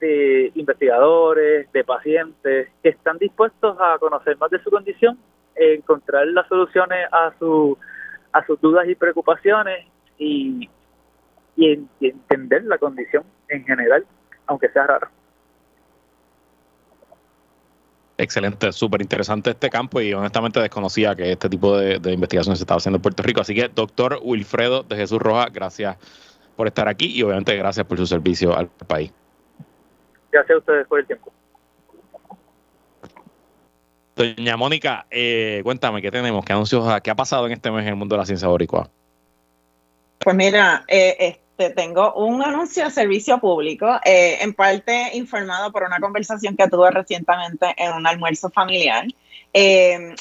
[0.00, 5.18] de investigadores, de pacientes que están dispuestos a conocer más de su condición
[5.54, 7.78] encontrar las soluciones a, su,
[8.32, 9.86] a sus dudas y preocupaciones
[10.18, 10.68] y,
[11.56, 14.06] y, entender la condición en general,
[14.46, 15.10] aunque sea rara.
[18.18, 22.62] Excelente, súper interesante este campo y honestamente desconocía que este tipo de, de, investigación se
[22.62, 23.40] estaba haciendo en Puerto Rico.
[23.40, 25.96] Así que, doctor Wilfredo de Jesús Roja, gracias
[26.56, 29.12] por estar aquí y obviamente gracias por su servicio al país.
[30.30, 31.32] Gracias a ustedes por el tiempo.
[34.22, 36.44] Doña Mónica, eh, cuéntame, ¿qué tenemos?
[36.44, 38.88] ¿Qué anuncios, qué ha pasado en este mes en el mundo de la ciencia boricua?
[40.20, 45.82] Pues mira, eh, este, tengo un anuncio de servicio público, eh, en parte informado por
[45.82, 49.06] una conversación que tuve recientemente en un almuerzo familiar.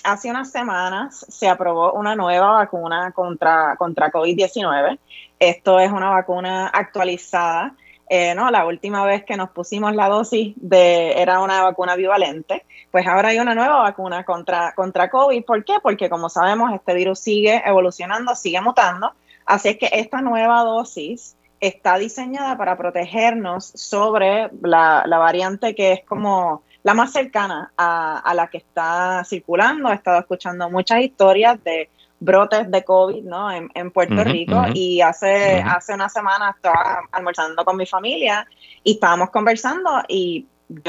[0.03, 4.97] hace unas semanas se aprobó una nueva vacuna contra, contra COVID-19.
[5.39, 7.75] Esto es una vacuna actualizada
[8.13, 12.65] eh, no, la última vez que nos pusimos la dosis de era una vacuna bivalente,
[12.91, 15.45] pues ahora hay una nueva vacuna contra, contra COVID.
[15.45, 15.75] ¿Por qué?
[15.81, 19.13] Porque como sabemos, este virus sigue evolucionando, sigue mutando.
[19.45, 26.03] Así es que esta nueva dosis está diseñada para protegernos sobre la, variante que es
[26.03, 29.89] como la más cercana a, la que está circulando.
[29.89, 31.89] He estado escuchando muchas historias de
[32.21, 33.51] brotes de COVID ¿no?
[33.51, 38.47] en, Puerto Rico y hace, hace una semana estaba almorzando con mi familia
[38.83, 40.45] y estábamos conversando y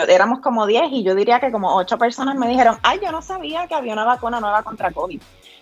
[0.09, 3.23] éramos como 10 y yo diría que como 8 personas me dijeron, ay, yo no
[3.23, 5.21] sabía que había una vacuna nueva contra COVID.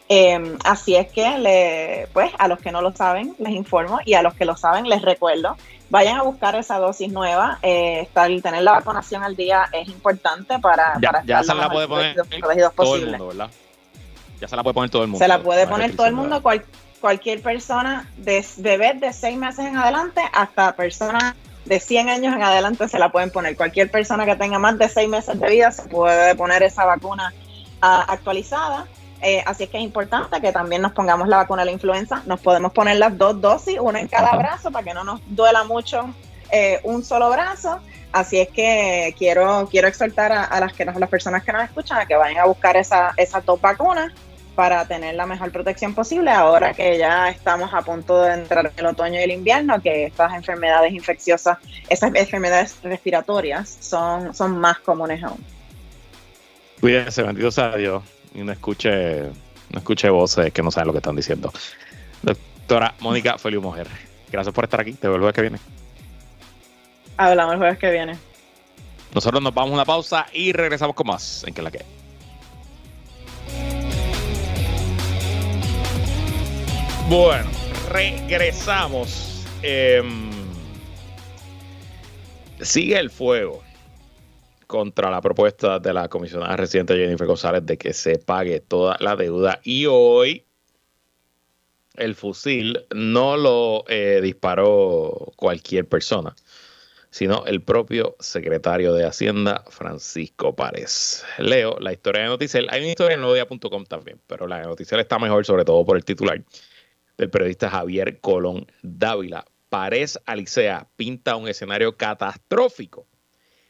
[0.09, 4.15] Em, así es que, le, pues, a los que no lo saben, les informo y
[4.15, 5.57] a los que lo saben, les recuerdo,
[5.89, 7.61] vayan a buscar esa dosis nueva.
[7.63, 11.71] Eh, estar, tener la vacunación al día es importante para, para ya estar se la
[11.71, 12.17] puede poner
[12.75, 13.51] todo el mundo, ¿verdad?
[14.41, 15.25] Ya se la puede poner todo el mundo.
[15.25, 16.43] Se la puede poner todo el mundo,
[17.01, 22.43] cualquier persona, de bebé de seis meses en adelante hasta personas de 100 años en
[22.43, 23.57] adelante se la pueden poner.
[23.57, 27.33] Cualquier persona que tenga más de seis meses de vida se puede poner esa vacuna
[27.83, 28.87] ah, actualizada.
[29.23, 32.23] Eh, así es que es importante que también nos pongamos la vacuna de la influenza.
[32.27, 35.65] Nos podemos poner las dos dosis, una en cada brazo, para que no nos duela
[35.65, 36.13] mucho
[36.51, 37.79] eh, un solo brazo.
[38.13, 42.07] Así es que quiero, quiero exhortar a, las, que, las personas que nos escuchan a
[42.07, 44.13] que vayan a buscar esa, esas dos vacunas
[44.61, 48.73] para tener la mejor protección posible ahora que ya estamos a punto de entrar en
[48.77, 51.57] el otoño y el invierno, que estas enfermedades infecciosas,
[51.89, 55.43] esas enfermedades respiratorias son, son más comunes aún.
[56.79, 58.03] Cuídense, bendito sea Dios,
[58.35, 59.23] y no escuche
[59.71, 61.51] no escuché voces que no saben lo que están diciendo.
[62.21, 63.87] Doctora Mónica Feliu Mujer,
[64.31, 64.93] gracias por estar aquí.
[64.93, 65.59] Te veo el jueves que viene.
[67.17, 68.19] Hablamos el jueves que viene.
[69.15, 72.00] Nosotros nos vamos a una pausa y regresamos con más en que la que.
[77.11, 77.51] Bueno,
[77.89, 79.45] regresamos.
[79.63, 80.31] Em,
[82.61, 83.65] sigue el fuego
[84.69, 89.17] contra la propuesta de la comisionada residente Jennifer González de que se pague toda la
[89.17, 90.47] deuda y hoy
[91.97, 96.37] el fusil no lo eh, disparó cualquier persona,
[97.11, 101.25] sino el propio secretario de Hacienda, Francisco Párez.
[101.39, 102.69] Leo la historia de Noticiel.
[102.71, 105.97] Hay una historia en nodia.com también, pero la de Noticiel está mejor, sobre todo por
[105.97, 106.41] el titular
[107.21, 109.45] del periodista Javier Colón Dávila.
[109.69, 113.07] Párez Alicea pinta un escenario catastrófico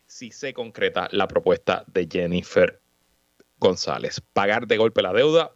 [0.06, 2.80] si se concreta la propuesta de Jennifer
[3.58, 4.22] González.
[4.32, 5.52] Pagar de golpe la deuda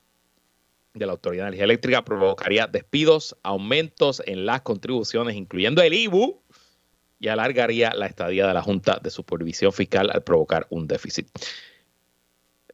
[0.93, 6.43] de la Autoridad de Energía Eléctrica provocaría despidos, aumentos en las contribuciones, incluyendo el IBU,
[7.21, 11.29] y alargaría la estadía de la Junta de Supervisión Fiscal al provocar un déficit.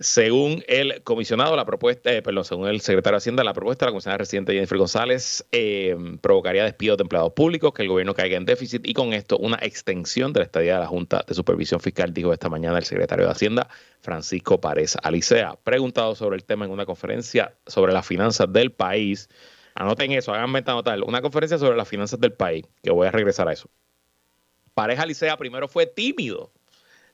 [0.03, 3.91] Según el comisionado, la propuesta, eh, perdón, según el secretario de Hacienda, la propuesta de
[3.91, 8.39] la comisionada residente Jennifer González eh, provocaría despidos de empleados públicos, que el gobierno caiga
[8.39, 11.81] en déficit y con esto una extensión de la estadía de la Junta de Supervisión
[11.81, 13.69] Fiscal, dijo esta mañana el secretario de Hacienda,
[14.01, 15.59] Francisco Párez Alicea.
[15.65, 19.29] Preguntado sobre el tema en una conferencia sobre las finanzas del país,
[19.75, 23.11] anoten eso, hagan venta notar, una conferencia sobre las finanzas del país, que voy a
[23.11, 23.69] regresar a eso.
[24.73, 26.55] Párez Alicea primero fue tímido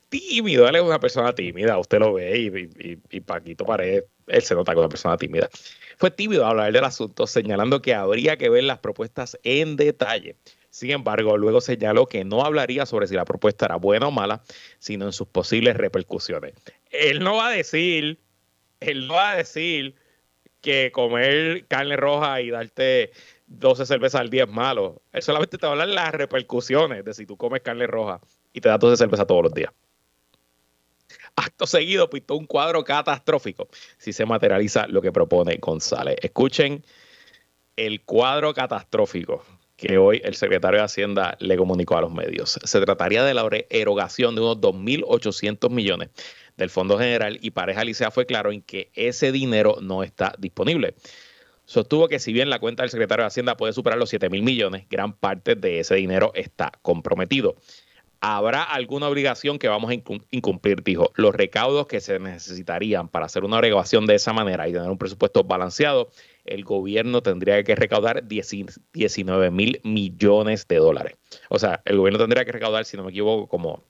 [0.09, 2.69] tímido, él es una persona tímida, usted lo ve
[3.09, 5.49] y, Paquito Pared, él se nota es una persona tímida.
[5.97, 10.35] Fue tímido a hablar del asunto, señalando que habría que ver las propuestas en detalle.
[10.69, 14.43] Sin embargo, luego señaló que no hablaría sobre si la propuesta era buena o mala,
[14.79, 16.53] sino en sus posibles repercusiones.
[16.91, 18.19] Él no va a decir,
[18.79, 19.95] él no va a decir
[20.61, 23.11] que comer carne roja y darte
[23.47, 25.01] 12 cervezas al día es malo.
[25.13, 28.19] Él solamente te va a hablar las repercusiones de si tú comes carne roja
[28.53, 29.71] y te das 12 cervezas todos los días.
[31.37, 33.69] Acto seguido pintó un cuadro catastrófico
[33.99, 36.17] si se materializa lo que propone González.
[36.21, 36.83] Escuchen
[37.75, 39.45] el cuadro catastrófico
[39.75, 42.59] que hoy el secretario de Hacienda le comunicó a los medios.
[42.63, 46.09] Se trataría de la erogación de unos 2.800 millones
[46.57, 50.95] del Fondo General y Pareja Licea fue claro en que ese dinero no está disponible.
[51.65, 54.41] Sostuvo que si bien la cuenta del secretario de Hacienda puede superar los 7 mil
[54.41, 57.57] millones, gran parte de ese dinero está comprometido
[58.21, 59.93] habrá alguna obligación que vamos a
[60.31, 61.11] incumplir, dijo.
[61.15, 64.97] Los recaudos que se necesitarían para hacer una obligación de esa manera y tener un
[64.97, 66.09] presupuesto balanceado,
[66.45, 71.15] el gobierno tendría que recaudar 19 mil millones de dólares.
[71.49, 73.83] O sea, el gobierno tendría que recaudar, si no me equivoco, como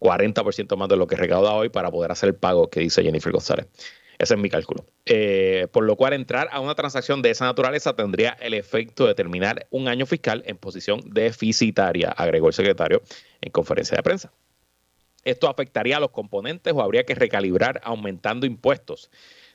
[0.00, 3.32] 40% más de lo que recauda hoy para poder hacer el pago que dice Jennifer
[3.32, 3.66] González.
[4.22, 4.86] Ese es mi cálculo.
[5.04, 9.16] Eh, por lo cual, entrar a una transacción de esa naturaleza tendría el efecto de
[9.16, 13.02] terminar un año fiscal en posición deficitaria, agregó el secretario
[13.40, 14.32] en conferencia de prensa.
[15.24, 19.10] Esto afectaría a los componentes o habría que recalibrar aumentando impuestos.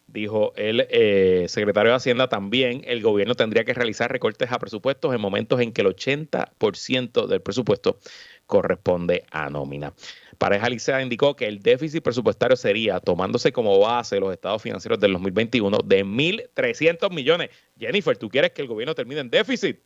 [0.06, 5.16] Dijo el eh, secretario de Hacienda también, el gobierno tendría que realizar recortes a presupuestos
[5.16, 8.00] en momentos en que el 80% del presupuesto
[8.48, 9.94] corresponde a nómina.
[10.38, 15.14] Pareja Licea indicó que el déficit presupuestario sería, tomándose como base los estados financieros del
[15.14, 17.50] 2021, de 1.300 millones.
[17.78, 19.80] Jennifer, ¿tú quieres que el gobierno termine en déficit?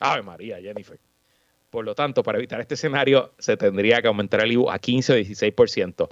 [0.00, 0.98] Ave María, Jennifer.
[1.70, 5.12] Por lo tanto, para evitar este escenario, se tendría que aumentar el IVU a 15
[5.12, 6.08] o 16%.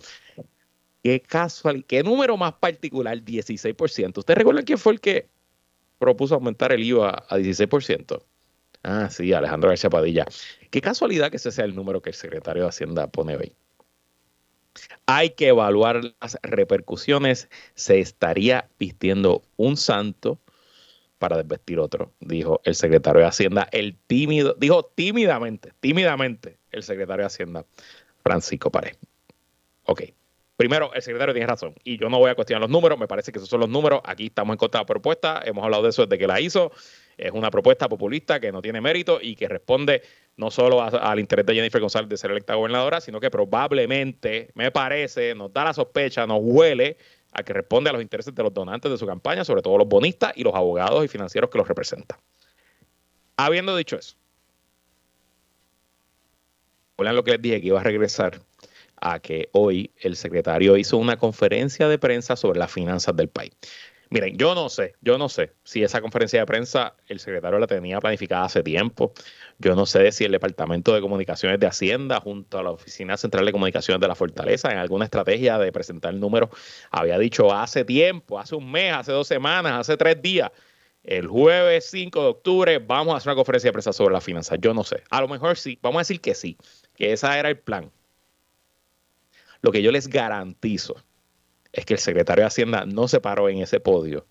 [1.02, 4.18] Qué casual, qué número más particular, 16%.
[4.18, 5.28] ¿Usted recuerda quién fue el que
[5.98, 8.22] propuso aumentar el IVA a 16%?
[8.88, 10.26] Ah, sí, Alejandro García Padilla.
[10.70, 13.52] Qué casualidad que ese sea el número que el secretario de Hacienda pone hoy.
[15.06, 17.48] Hay que evaluar las repercusiones.
[17.74, 20.38] Se estaría vistiendo un santo
[21.18, 27.22] para desvestir otro, dijo el secretario de Hacienda, el tímido, dijo tímidamente, tímidamente el secretario
[27.22, 27.64] de Hacienda,
[28.22, 28.94] Francisco Pared.
[29.84, 30.02] Ok.
[30.56, 33.32] Primero, el secretario tiene razón y yo no voy a cuestionar los números, me parece
[33.32, 34.00] que esos son los números.
[34.04, 36.70] Aquí estamos en contra de la propuesta, hemos hablado de eso desde que la hizo.
[37.16, 40.02] Es una propuesta populista que no tiene mérito y que responde
[40.36, 44.70] no solo al interés de Jennifer González de ser electa gobernadora, sino que probablemente, me
[44.70, 46.98] parece, nos da la sospecha, nos huele
[47.32, 49.88] a que responde a los intereses de los donantes de su campaña, sobre todo los
[49.88, 52.18] bonistas y los abogados y financieros que los representan.
[53.36, 54.16] Habiendo dicho eso,
[56.98, 58.40] lo que les dije que iba a regresar
[59.00, 63.52] a que hoy el secretario hizo una conferencia de prensa sobre las finanzas del país.
[64.08, 67.66] Miren, yo no sé, yo no sé si esa conferencia de prensa el secretario la
[67.66, 69.12] tenía planificada hace tiempo.
[69.58, 73.44] Yo no sé si el Departamento de Comunicaciones de Hacienda junto a la Oficina Central
[73.44, 76.50] de Comunicaciones de la Fortaleza en alguna estrategia de presentar números
[76.90, 80.52] había dicho hace tiempo, hace un mes, hace dos semanas, hace tres días.
[81.02, 84.58] El jueves 5 de octubre vamos a hacer una conferencia de prensa sobre la finanzas.
[84.60, 85.02] Yo no sé.
[85.10, 85.78] A lo mejor sí.
[85.82, 86.56] Vamos a decir que sí,
[86.96, 87.90] que ese era el plan.
[89.62, 90.96] Lo que yo les garantizo
[91.76, 94.26] es que el secretario de Hacienda no se paró en ese podio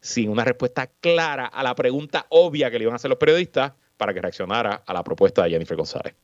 [0.00, 3.72] sin una respuesta clara a la pregunta obvia que le iban a hacer los periodistas
[3.96, 6.14] para que reaccionara a la propuesta de Jennifer González.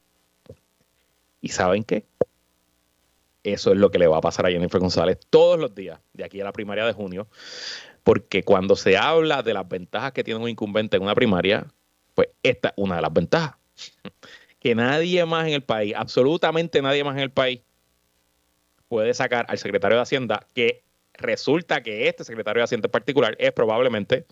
[1.40, 2.06] ¿Y saben qué?
[3.42, 6.24] Eso es lo que le va a pasar a Jennifer González todos los días, de
[6.24, 7.28] aquí a la primaria de junio,
[8.02, 11.66] porque cuando se habla de las ventajas que tiene un incumbente en una primaria,
[12.14, 13.56] pues esta es una de las ventajas.
[14.58, 17.60] Que nadie más en el país, absolutamente nadie más en el país,
[18.94, 23.34] puede sacar al secretario de Hacienda, que resulta que este secretario de Hacienda en particular
[23.40, 24.24] es probablemente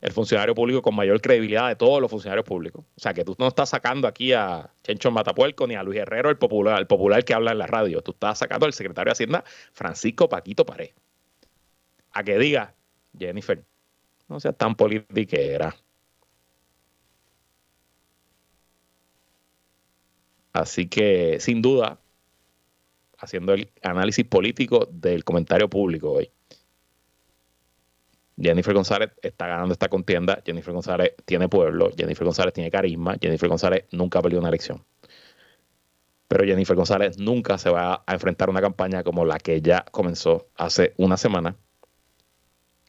[0.00, 2.84] el funcionario público con mayor credibilidad de todos los funcionarios públicos.
[2.96, 6.28] O sea, que tú no estás sacando aquí a Chencho Matapuerco ni a Luis Herrero,
[6.28, 8.02] el popular, el popular que habla en la radio.
[8.02, 10.90] Tú estás sacando al secretario de Hacienda, Francisco Paquito Pared.
[12.10, 12.74] A que diga,
[13.16, 13.62] Jennifer,
[14.26, 15.76] no seas tan politiquera.
[20.52, 22.00] Así que, sin duda,
[23.20, 26.30] haciendo el análisis político del comentario público hoy.
[28.40, 30.42] Jennifer González está ganando esta contienda.
[30.44, 31.90] Jennifer González tiene pueblo.
[31.96, 33.16] Jennifer González tiene carisma.
[33.20, 34.82] Jennifer González nunca ha perdido una elección.
[36.26, 39.84] Pero Jennifer González nunca se va a enfrentar a una campaña como la que ya
[39.90, 41.56] comenzó hace una semana,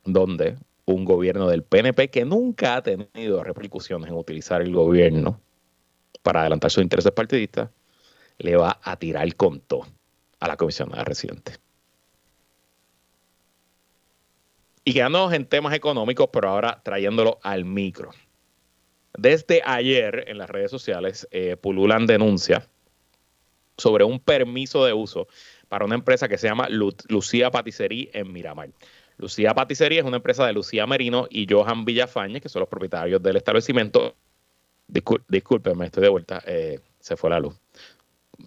[0.05, 5.41] donde un gobierno del PNP que nunca ha tenido repercusiones en utilizar el gobierno
[6.21, 7.71] para adelantar sus intereses partidistas,
[8.37, 9.87] le va a tirar con todo
[10.41, 11.53] a la comisionada residente.
[14.83, 18.09] Y quedándonos en temas económicos, pero ahora trayéndolo al micro.
[19.15, 22.67] Desde ayer en las redes sociales eh, pululan denuncias
[23.77, 25.27] sobre un permiso de uso
[25.69, 28.69] para una empresa que se llama Lucía Patisserie en Miramar.
[29.17, 33.21] Lucía Patisserie es una empresa de Lucía Merino y Johan Villafañe, que son los propietarios
[33.21, 34.15] del establecimiento.
[34.87, 37.55] discúlpenme, estoy de vuelta, eh, se fue la luz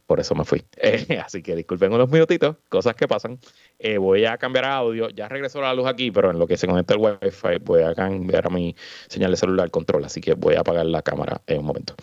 [0.07, 0.64] por eso me fui.
[0.76, 3.38] Eh, así que disculpen unos minutitos, cosas que pasan.
[3.78, 5.09] Eh, voy a cambiar a audio.
[5.09, 7.94] Ya regresó la luz aquí, pero en lo que se conecta el wifi voy a
[7.94, 8.76] cambiar a mi
[9.09, 11.94] señal de celular control, así que voy a apagar la cámara en un momento.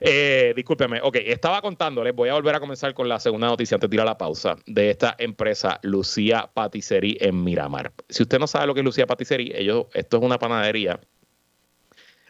[0.00, 3.88] Eh, discúlpeme, ok, estaba contándoles, voy a volver a comenzar con la segunda noticia antes
[3.88, 7.92] de tirar la pausa, de esta empresa Lucía Patisserie en Miramar.
[8.08, 11.00] Si usted no sabe lo que es Lucía Patisserie, ellos, esto es una panadería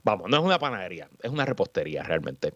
[0.02, 2.54] vamos, no es una panadería, es una repostería realmente,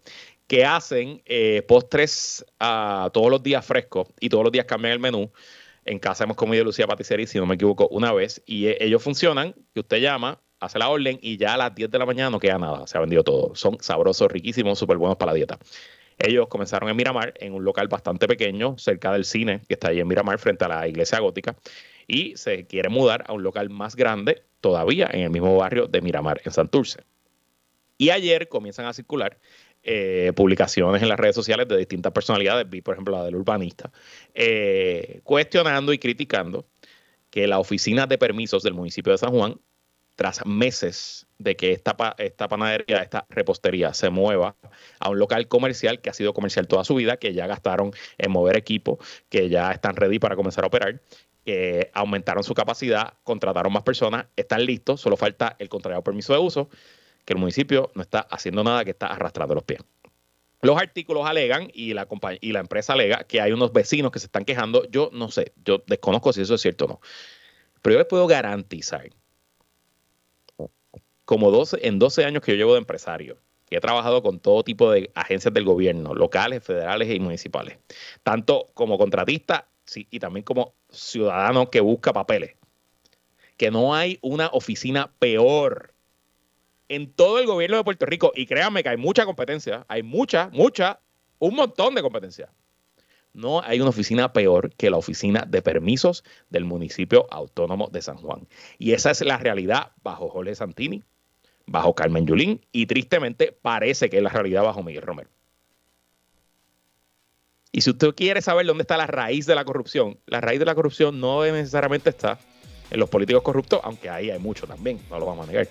[0.53, 4.99] que hacen eh, postres uh, todos los días frescos y todos los días cambian el
[4.99, 5.33] menú.
[5.87, 8.43] En casa hemos comido Lucía Patisserie, si no me equivoco, una vez.
[8.45, 11.91] Y eh, ellos funcionan, que usted llama, hace la orden y ya a las 10
[11.91, 12.87] de la mañana no queda nada.
[12.87, 13.55] Se ha vendido todo.
[13.55, 15.59] Son sabrosos, riquísimos, súper buenos para la dieta.
[16.19, 20.01] Ellos comenzaron en Miramar, en un local bastante pequeño, cerca del cine, que está ahí
[20.01, 21.57] en Miramar, frente a la iglesia gótica.
[22.07, 26.03] Y se quiere mudar a un local más grande, todavía en el mismo barrio de
[26.03, 27.05] Miramar, en Santurce.
[27.97, 29.38] Y ayer comienzan a circular
[29.85, 33.90] eh, publicaciones en las redes sociales de distintas personalidades, vi por ejemplo la del urbanista,
[34.33, 36.66] eh, cuestionando y criticando
[37.31, 39.61] que la oficina de permisos del municipio de San Juan,
[40.14, 44.55] tras meses de que esta, esta panadería, esta repostería se mueva
[45.01, 48.31] a un local comercial que ha sido comercial toda su vida, que ya gastaron en
[48.31, 48.99] mover equipo,
[49.31, 51.01] que ya están ready para comenzar a operar,
[51.45, 56.38] que aumentaron su capacidad, contrataron más personas, están listos, solo falta el contrario permiso de
[56.38, 56.68] uso
[57.25, 59.81] que el municipio no está haciendo nada, que está arrastrando los pies.
[60.61, 62.07] Los artículos alegan y la,
[62.41, 64.89] y la empresa alega que hay unos vecinos que se están quejando.
[64.91, 67.01] Yo no sé, yo desconozco si eso es cierto o no.
[67.83, 69.11] Pero yo les puedo garantizar,
[71.25, 74.63] como 12, en 12 años que yo llevo de empresario, que he trabajado con todo
[74.63, 77.79] tipo de agencias del gobierno, locales, federales y municipales,
[78.23, 82.55] tanto como contratista y también como ciudadano que busca papeles,
[83.57, 85.91] que no hay una oficina peor
[86.92, 88.33] en todo el gobierno de Puerto Rico.
[88.35, 91.00] Y créanme que hay mucha competencia, hay mucha, mucha,
[91.38, 92.52] un montón de competencia.
[93.33, 98.18] No hay una oficina peor que la oficina de permisos del municipio autónomo de San
[98.18, 98.46] Juan.
[98.78, 101.02] Y esa es la realidad bajo Jorge Santini,
[101.66, 105.31] bajo Carmen Yulín y tristemente parece que es la realidad bajo Miguel Romero.
[107.74, 110.66] Y si usted quiere saber dónde está la raíz de la corrupción, la raíz de
[110.66, 112.38] la corrupción no necesariamente está
[112.90, 115.68] en los políticos corruptos, aunque ahí hay mucho también, no lo vamos a negar.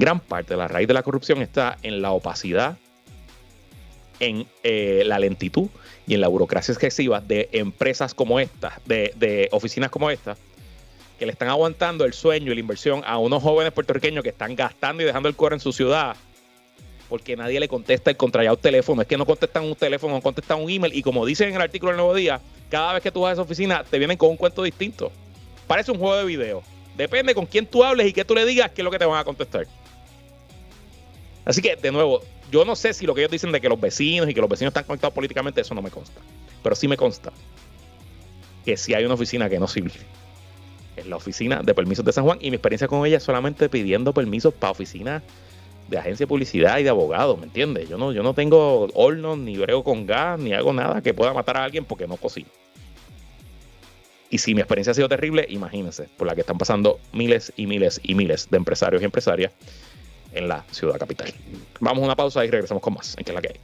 [0.00, 2.78] Gran parte de la raíz de la corrupción está en la opacidad,
[4.18, 5.68] en eh, la lentitud
[6.06, 10.38] y en la burocracia excesiva de empresas como esta, de, oficinas como esta,
[11.18, 14.56] que le están aguantando el sueño y la inversión a unos jóvenes puertorriqueños que están
[14.56, 16.16] gastando y dejando el cuero en su ciudad
[17.10, 19.02] porque nadie le contesta el contrallado teléfono.
[19.02, 20.94] Es que no contestan un teléfono, no contestan un email.
[20.94, 22.40] Y como dicen en el artículo del Nuevo Día,
[22.70, 25.12] cada vez que tú vas a esa oficina te vienen con un cuento distinto.
[25.66, 26.62] Parece un juego de video.
[26.96, 29.04] Depende con quién tú hables y qué tú le digas, qué es lo que te
[29.04, 29.66] van a contestar.
[31.50, 32.22] Así que, de nuevo,
[32.52, 34.48] yo no sé si lo que ellos dicen de que los vecinos y que los
[34.48, 36.20] vecinos están conectados políticamente, eso no me consta.
[36.62, 37.32] Pero sí me consta
[38.64, 39.90] que si hay una oficina que no sirve.
[40.94, 43.68] Es la oficina de permisos de San Juan y mi experiencia con ella es solamente
[43.68, 45.24] pidiendo permisos para oficinas
[45.88, 47.88] de agencia de publicidad y de abogados, ¿me entiendes?
[47.88, 51.32] Yo no, yo no tengo hornos, ni brego con gas, ni hago nada que pueda
[51.32, 52.48] matar a alguien porque no cocino.
[54.30, 57.66] Y si mi experiencia ha sido terrible, imagínense, por la que están pasando miles y
[57.66, 59.50] miles y miles de empresarios y empresarias
[60.32, 61.32] en la ciudad capital.
[61.80, 63.60] Vamos a una pausa y regresamos con más en que es la que hay.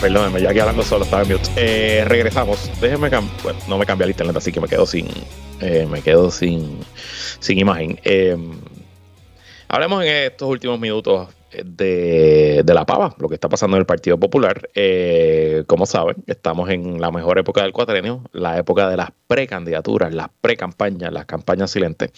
[0.00, 1.48] Perdónenme, ya aquí hablando solo estaba en mute.
[1.56, 2.70] Eh, regresamos.
[2.80, 3.42] Déjenme cambiar.
[3.42, 5.08] Bueno, no me cambia el internet, así que me quedo sin.
[5.60, 6.80] Eh, me quedo sin,
[7.40, 7.98] sin imagen.
[8.04, 8.36] Eh,
[9.68, 11.28] hablemos en estos últimos minutos
[11.64, 14.68] de, la pava, lo que está pasando en el Partido Popular.
[15.66, 20.28] como saben, estamos en la mejor época del cuatrenio, la época de las precandidaturas, las
[20.40, 22.10] precampañas, las campañas silentes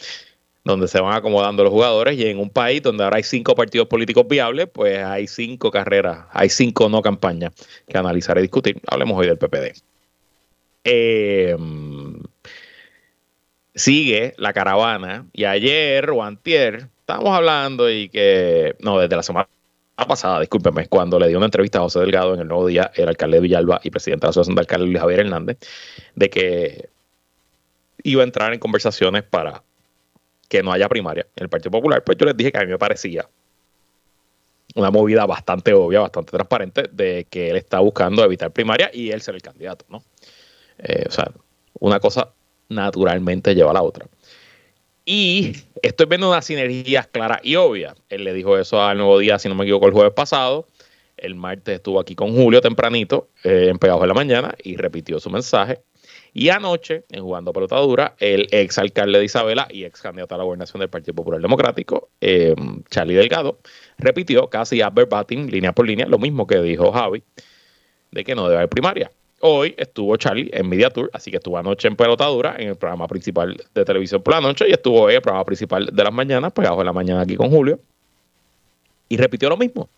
[0.66, 3.86] donde se van acomodando los jugadores y en un país donde ahora hay cinco partidos
[3.86, 7.52] políticos viables, pues hay cinco carreras, hay cinco no campañas
[7.88, 8.80] que analizar y discutir.
[8.88, 9.80] Hablemos hoy del PPD.
[10.82, 12.20] Em,
[13.76, 19.48] sigue la caravana y ayer o antier estábamos hablando y que, no, desde la semana
[19.94, 23.06] pasada, discúlpeme, cuando le dio una entrevista a José Delgado en el Nuevo Día, el
[23.06, 25.58] alcalde de Villalba y presidente de la Asociación de Alcaldes Luis Javier Hernández,
[26.16, 26.88] de que
[28.02, 29.62] iba a entrar en conversaciones para
[30.48, 32.66] que no haya primaria en el Partido Popular, pues yo les dije que a mí
[32.66, 33.28] me parecía
[34.74, 39.22] una movida bastante obvia, bastante transparente, de que él está buscando evitar primaria y él
[39.22, 40.02] ser el candidato, ¿no?
[40.78, 41.30] Eh, o sea,
[41.78, 42.32] una cosa
[42.68, 44.06] naturalmente lleva a la otra.
[45.08, 45.52] Y
[45.82, 47.94] estoy viendo unas sinergias claras y obvias.
[48.08, 50.66] Él le dijo eso al Nuevo Día, si no me equivoco, el jueves pasado.
[51.16, 55.20] El martes estuvo aquí con Julio tempranito, eh, en Pegajo de la Mañana, y repitió
[55.20, 55.80] su mensaje.
[56.34, 60.38] Y anoche, en Jugando Pelota Dura, el ex alcalde de Isabela y ex candidato a
[60.38, 62.56] la gobernación del Partido Popular Democrático, eh,
[62.90, 63.60] Charlie Delgado,
[63.98, 67.22] repitió casi a verbatim, línea por línea, lo mismo que dijo Javi,
[68.10, 69.10] de que no debe haber primaria.
[69.48, 73.06] Hoy estuvo Charlie en Media Tour, así que estuvo anoche en Pelotadura, en el programa
[73.06, 76.12] principal de televisión por la noche, y estuvo hoy en el programa principal de las
[76.12, 77.78] mañanas, pues abajo de la mañana aquí con Julio,
[79.08, 79.88] y repitió lo mismo.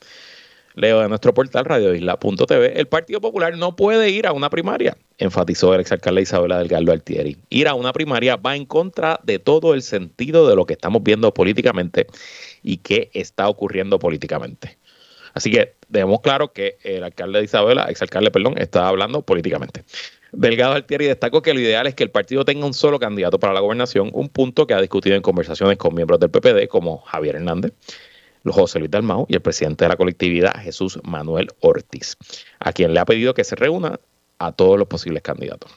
[0.74, 5.74] Leo de nuestro portal radioisla.tv, el Partido Popular no puede ir a una primaria, enfatizó
[5.74, 7.38] el exalcalde Isabela Delgado Altieri.
[7.48, 11.02] Ir a una primaria va en contra de todo el sentido de lo que estamos
[11.02, 12.06] viendo políticamente
[12.62, 14.76] y qué está ocurriendo políticamente.
[15.38, 19.84] Así que dejemos claro que el alcalde de Isabela, exalcalde, perdón, está hablando políticamente.
[20.32, 23.52] Delgado Altieri destacó que lo ideal es que el partido tenga un solo candidato para
[23.52, 27.36] la gobernación, un punto que ha discutido en conversaciones con miembros del PPD como Javier
[27.36, 27.72] Hernández,
[28.44, 32.16] José Luis Dalmau y el presidente de la colectividad, Jesús Manuel Ortiz,
[32.58, 34.00] a quien le ha pedido que se reúna
[34.40, 35.70] a todos los posibles candidatos.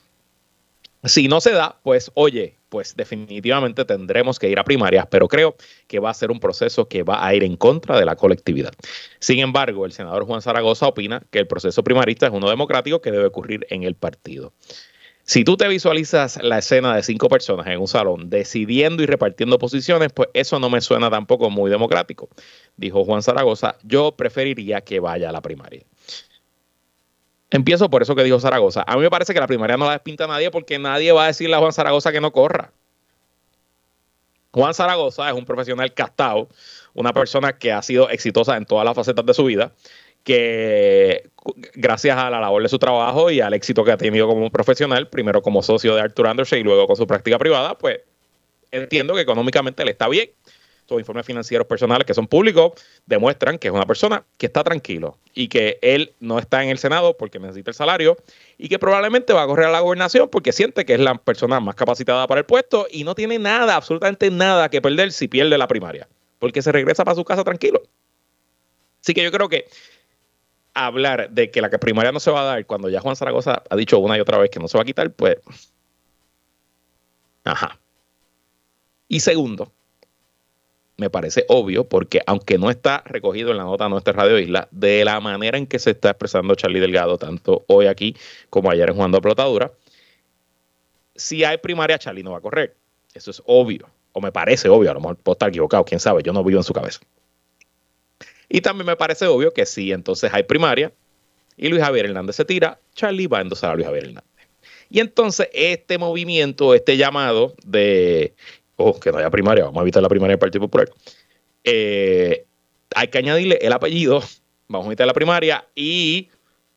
[1.03, 5.57] Si no se da, pues oye, pues definitivamente tendremos que ir a primarias, pero creo
[5.87, 8.71] que va a ser un proceso que va a ir en contra de la colectividad.
[9.19, 13.11] Sin embargo, el senador Juan Zaragoza opina que el proceso primarista es uno democrático que
[13.11, 14.53] debe ocurrir en el partido.
[15.23, 19.59] Si tú te visualizas la escena de cinco personas en un salón decidiendo y repartiendo
[19.59, 22.29] posiciones, pues eso no me suena tampoco muy democrático.
[22.77, 25.83] Dijo Juan Zaragoza, yo preferiría que vaya a la primaria.
[27.51, 28.83] Empiezo por eso que dijo Zaragoza.
[28.87, 31.25] A mí me parece que la primaria no la despinta a nadie porque nadie va
[31.25, 32.71] a decirle a Juan Zaragoza que no corra.
[34.53, 36.49] Juan Zaragoza es un profesional castado,
[36.93, 39.71] una persona que ha sido exitosa en todas las facetas de su vida
[40.23, 41.29] que
[41.73, 45.07] gracias a la labor de su trabajo y al éxito que ha tenido como profesional,
[45.07, 48.01] primero como socio de Arthur Anderson y luego con su práctica privada, pues
[48.71, 50.29] entiendo que económicamente le está bien.
[50.91, 52.73] Sus informes financieros personales que son públicos
[53.05, 56.79] demuestran que es una persona que está tranquilo y que él no está en el
[56.79, 58.17] Senado porque necesita el salario
[58.57, 61.61] y que probablemente va a correr a la gobernación porque siente que es la persona
[61.61, 65.57] más capacitada para el puesto y no tiene nada, absolutamente nada que perder si pierde
[65.57, 67.81] la primaria, porque se regresa para su casa tranquilo.
[69.01, 69.67] Así que yo creo que
[70.73, 73.75] hablar de que la primaria no se va a dar cuando ya Juan Zaragoza ha
[73.77, 75.37] dicho una y otra vez que no se va a quitar, pues.
[77.45, 77.79] Ajá.
[79.07, 79.71] Y segundo,
[80.97, 85.03] me parece obvio, porque aunque no está recogido en la nota nuestra Radio Isla, de
[85.03, 88.15] la manera en que se está expresando Charlie Delgado, tanto hoy aquí
[88.49, 89.71] como ayer en Jugando a Plotadura,
[91.15, 92.75] si hay primaria, Charlie no va a correr.
[93.13, 96.23] Eso es obvio, o me parece obvio, a lo mejor puedo estar equivocado, quién sabe,
[96.23, 96.99] yo no vivo en su cabeza.
[98.47, 100.91] Y también me parece obvio que si entonces hay primaria
[101.57, 104.31] y Luis Javier Hernández se tira, Charlie va a endosar a Luis Javier Hernández.
[104.89, 108.33] Y entonces este movimiento, este llamado de,
[108.83, 110.89] oh, que no haya primaria, vamos a evitar la primaria del Partido Popular,
[111.63, 112.45] eh,
[112.95, 114.21] hay que añadirle el apellido,
[114.67, 116.29] vamos a evitar la primaria y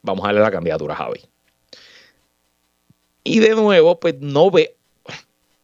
[0.03, 1.21] vamos a darle la candidatura a Javi.
[3.25, 4.77] Y de nuevo, pues no ve,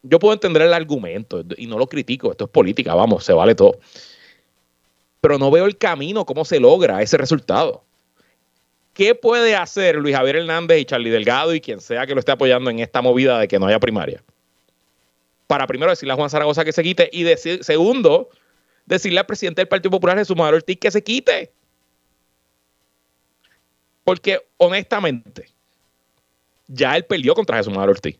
[0.03, 3.55] yo puedo entender el argumento y no lo critico, esto es política, vamos, se vale
[3.55, 3.77] todo.
[5.21, 7.83] Pero no veo el camino, cómo se logra ese resultado.
[8.93, 12.31] ¿Qué puede hacer Luis Javier Hernández y Charlie Delgado y quien sea que lo esté
[12.31, 14.23] apoyando en esta movida de que no haya primaria?
[15.51, 18.29] Para primero decirle a Juan Zaragoza que se quite y decir, segundo,
[18.85, 21.51] decirle al presidente del Partido Popular, Jesús Manuel Ortiz, que se quite.
[24.05, 25.49] Porque honestamente,
[26.67, 28.17] ya él perdió contra Jesús Manuel Ortiz.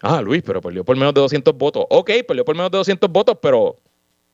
[0.00, 1.84] Ah, Luis, pero perdió por menos de 200 votos.
[1.90, 3.76] Ok, perdió por menos de 200 votos, pero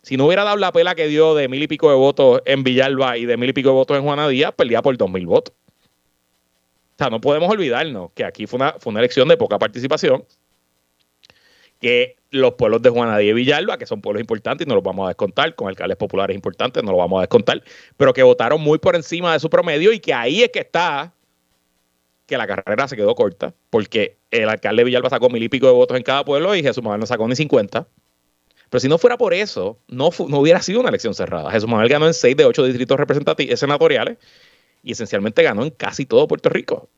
[0.03, 2.62] si no hubiera dado la pela que dio de mil y pico de votos en
[2.62, 5.26] Villalba y de mil y pico de votos en Juana Díaz, perdía por dos mil
[5.26, 5.53] votos.
[6.94, 10.24] O sea, no podemos olvidarnos que aquí fue una, fue una elección de poca participación,
[11.80, 14.84] que los pueblos de Juana Díaz y Villalba, que son pueblos importantes y no los
[14.84, 17.62] vamos a descontar, con alcaldes populares importantes no los vamos a descontar,
[17.96, 21.12] pero que votaron muy por encima de su promedio y que ahí es que está
[22.26, 25.66] que la carrera se quedó corta, porque el alcalde de Villalba sacó mil y pico
[25.66, 27.86] de votos en cada pueblo y Jesús Manuel no sacó ni 50.
[28.68, 31.50] Pero si no fuera por eso, no, hubiera sido una elección cerrada.
[31.52, 34.18] Jesús Manuel ganó en seis de ocho distritos representativos senatoriales
[34.82, 36.88] y esencialmente ganó en casi todo Puerto Rico.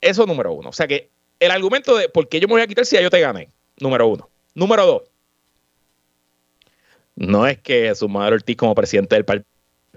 [0.00, 0.70] Eso número uno.
[0.70, 1.10] O sea que
[1.40, 3.50] el argumento de por qué yo me voy a quitar si ya yo te gané,
[3.78, 4.28] número uno.
[4.54, 5.02] Número dos.
[7.16, 9.46] No es que su madre Ortiz como presidente del Partido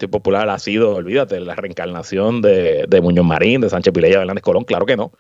[0.09, 4.63] Popular ha sido, olvídate, la reencarnación de, Muñoz Marín, de Sánchez Pilella, de Hernández Colón,
[4.63, 5.11] claro que no.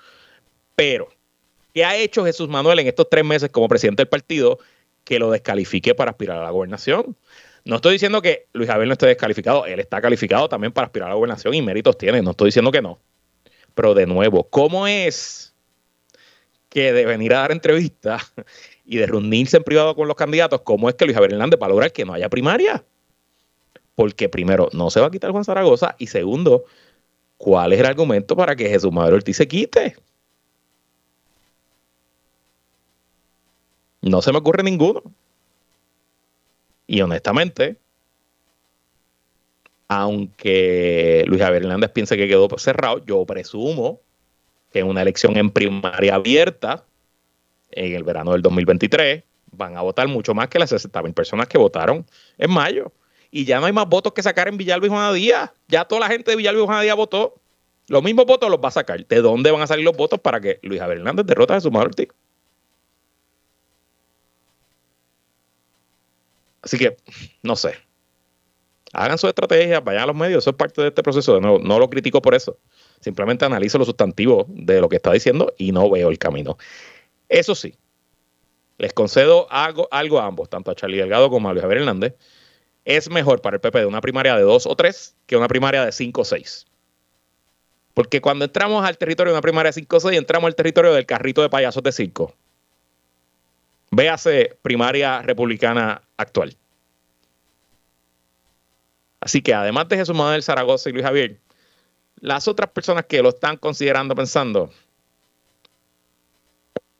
[0.75, 1.09] Pero,
[1.73, 4.59] ¿qué ha hecho Jesús Manuel en estos tres meses como presidente del partido
[5.03, 7.15] que lo descalifique para aspirar a la gobernación?
[7.65, 11.07] No estoy diciendo que Luis Javier no esté descalificado, él está calificado también para aspirar
[11.07, 12.99] a la gobernación y méritos tiene, no estoy diciendo que no.
[13.75, 15.50] Pero de nuevo, ¿cómo es
[16.71, 18.33] que de venir a dar entrevistas
[18.85, 21.67] y de reunirse en privado con los candidatos, cómo es que Luis Javier Hernández va
[21.67, 22.83] a lograr que no haya primaria?
[23.93, 26.63] Porque primero, no se va a quitar Juan Zaragoza y segundo,
[27.37, 29.97] ¿cuál es el argumento para que Jesús Madero Ortiz se quite?
[34.01, 35.03] No se me ocurre ninguno.
[36.87, 37.77] Y honestamente,
[39.89, 43.99] aunque Luis Javier Hernández piense que quedó cerrado, yo presumo
[44.79, 46.85] en una elección en primaria abierta,
[47.71, 51.57] en el verano del 2023, van a votar mucho más que las 60.000 personas que
[51.57, 52.05] votaron
[52.37, 52.91] en mayo.
[53.29, 55.51] Y ya no hay más votos que sacar en Villalba y Juana Díaz.
[55.67, 57.35] Ya toda la gente de Villalba y Juana Díaz votó.
[57.87, 59.05] Los mismos votos los va a sacar.
[59.05, 61.71] ¿De dónde van a salir los votos para que Luis Javier Hernández derrote a su
[61.71, 62.07] madre
[66.61, 66.95] Así que,
[67.41, 67.75] no sé.
[68.93, 71.39] Hagan su estrategia, vayan a los medios, eso es parte de este proceso.
[71.39, 72.57] Nuevo, no lo critico por eso.
[72.99, 76.57] Simplemente analizo los sustantivos de lo que está diciendo y no veo el camino.
[77.29, 77.75] Eso sí,
[78.81, 82.15] les concedo algo, algo a ambos, tanto a Charlie Delgado como a Luis Javier Hernández.
[82.83, 85.85] Es mejor para el PP de una primaria de 2 o 3 que una primaria
[85.85, 86.65] de 5 o 6.
[87.93, 90.93] Porque cuando entramos al territorio de una primaria de 5 o 6, entramos al territorio
[90.93, 92.33] del carrito de payasos de circo.
[93.91, 96.57] Véase primaria republicana actual.
[99.21, 101.37] Así que además de Jesús Manuel Zaragoza y Luis Javier,
[102.19, 104.71] las otras personas que lo están considerando pensando,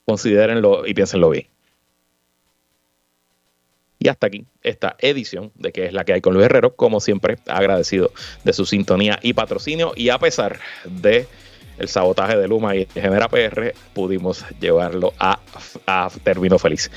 [0.06, 1.48] considérenlo y piénsenlo bien.
[3.98, 7.00] Y hasta aquí esta edición de que es la que hay con Luis Herrero, como
[7.00, 8.12] siempre, agradecido
[8.44, 9.94] de su sintonía y patrocinio.
[9.96, 11.28] Y a pesar de
[11.78, 15.40] el sabotaje de Luma y Genera PR, pudimos llevarlo a,
[15.86, 16.90] a término feliz.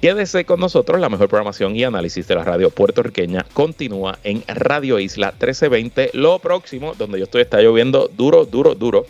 [0.00, 4.98] Quédese con nosotros, la mejor programación y análisis de la radio puertorriqueña continúa en Radio
[4.98, 6.10] Isla 1320.
[6.12, 9.06] Lo próximo, donde yo estoy, está lloviendo duro, duro, duro.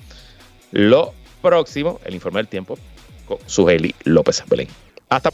[0.70, 1.12] Lo
[1.42, 2.78] próximo, el informe del tiempo
[3.26, 4.68] con Sugeli López Belén.
[5.08, 5.30] Hasta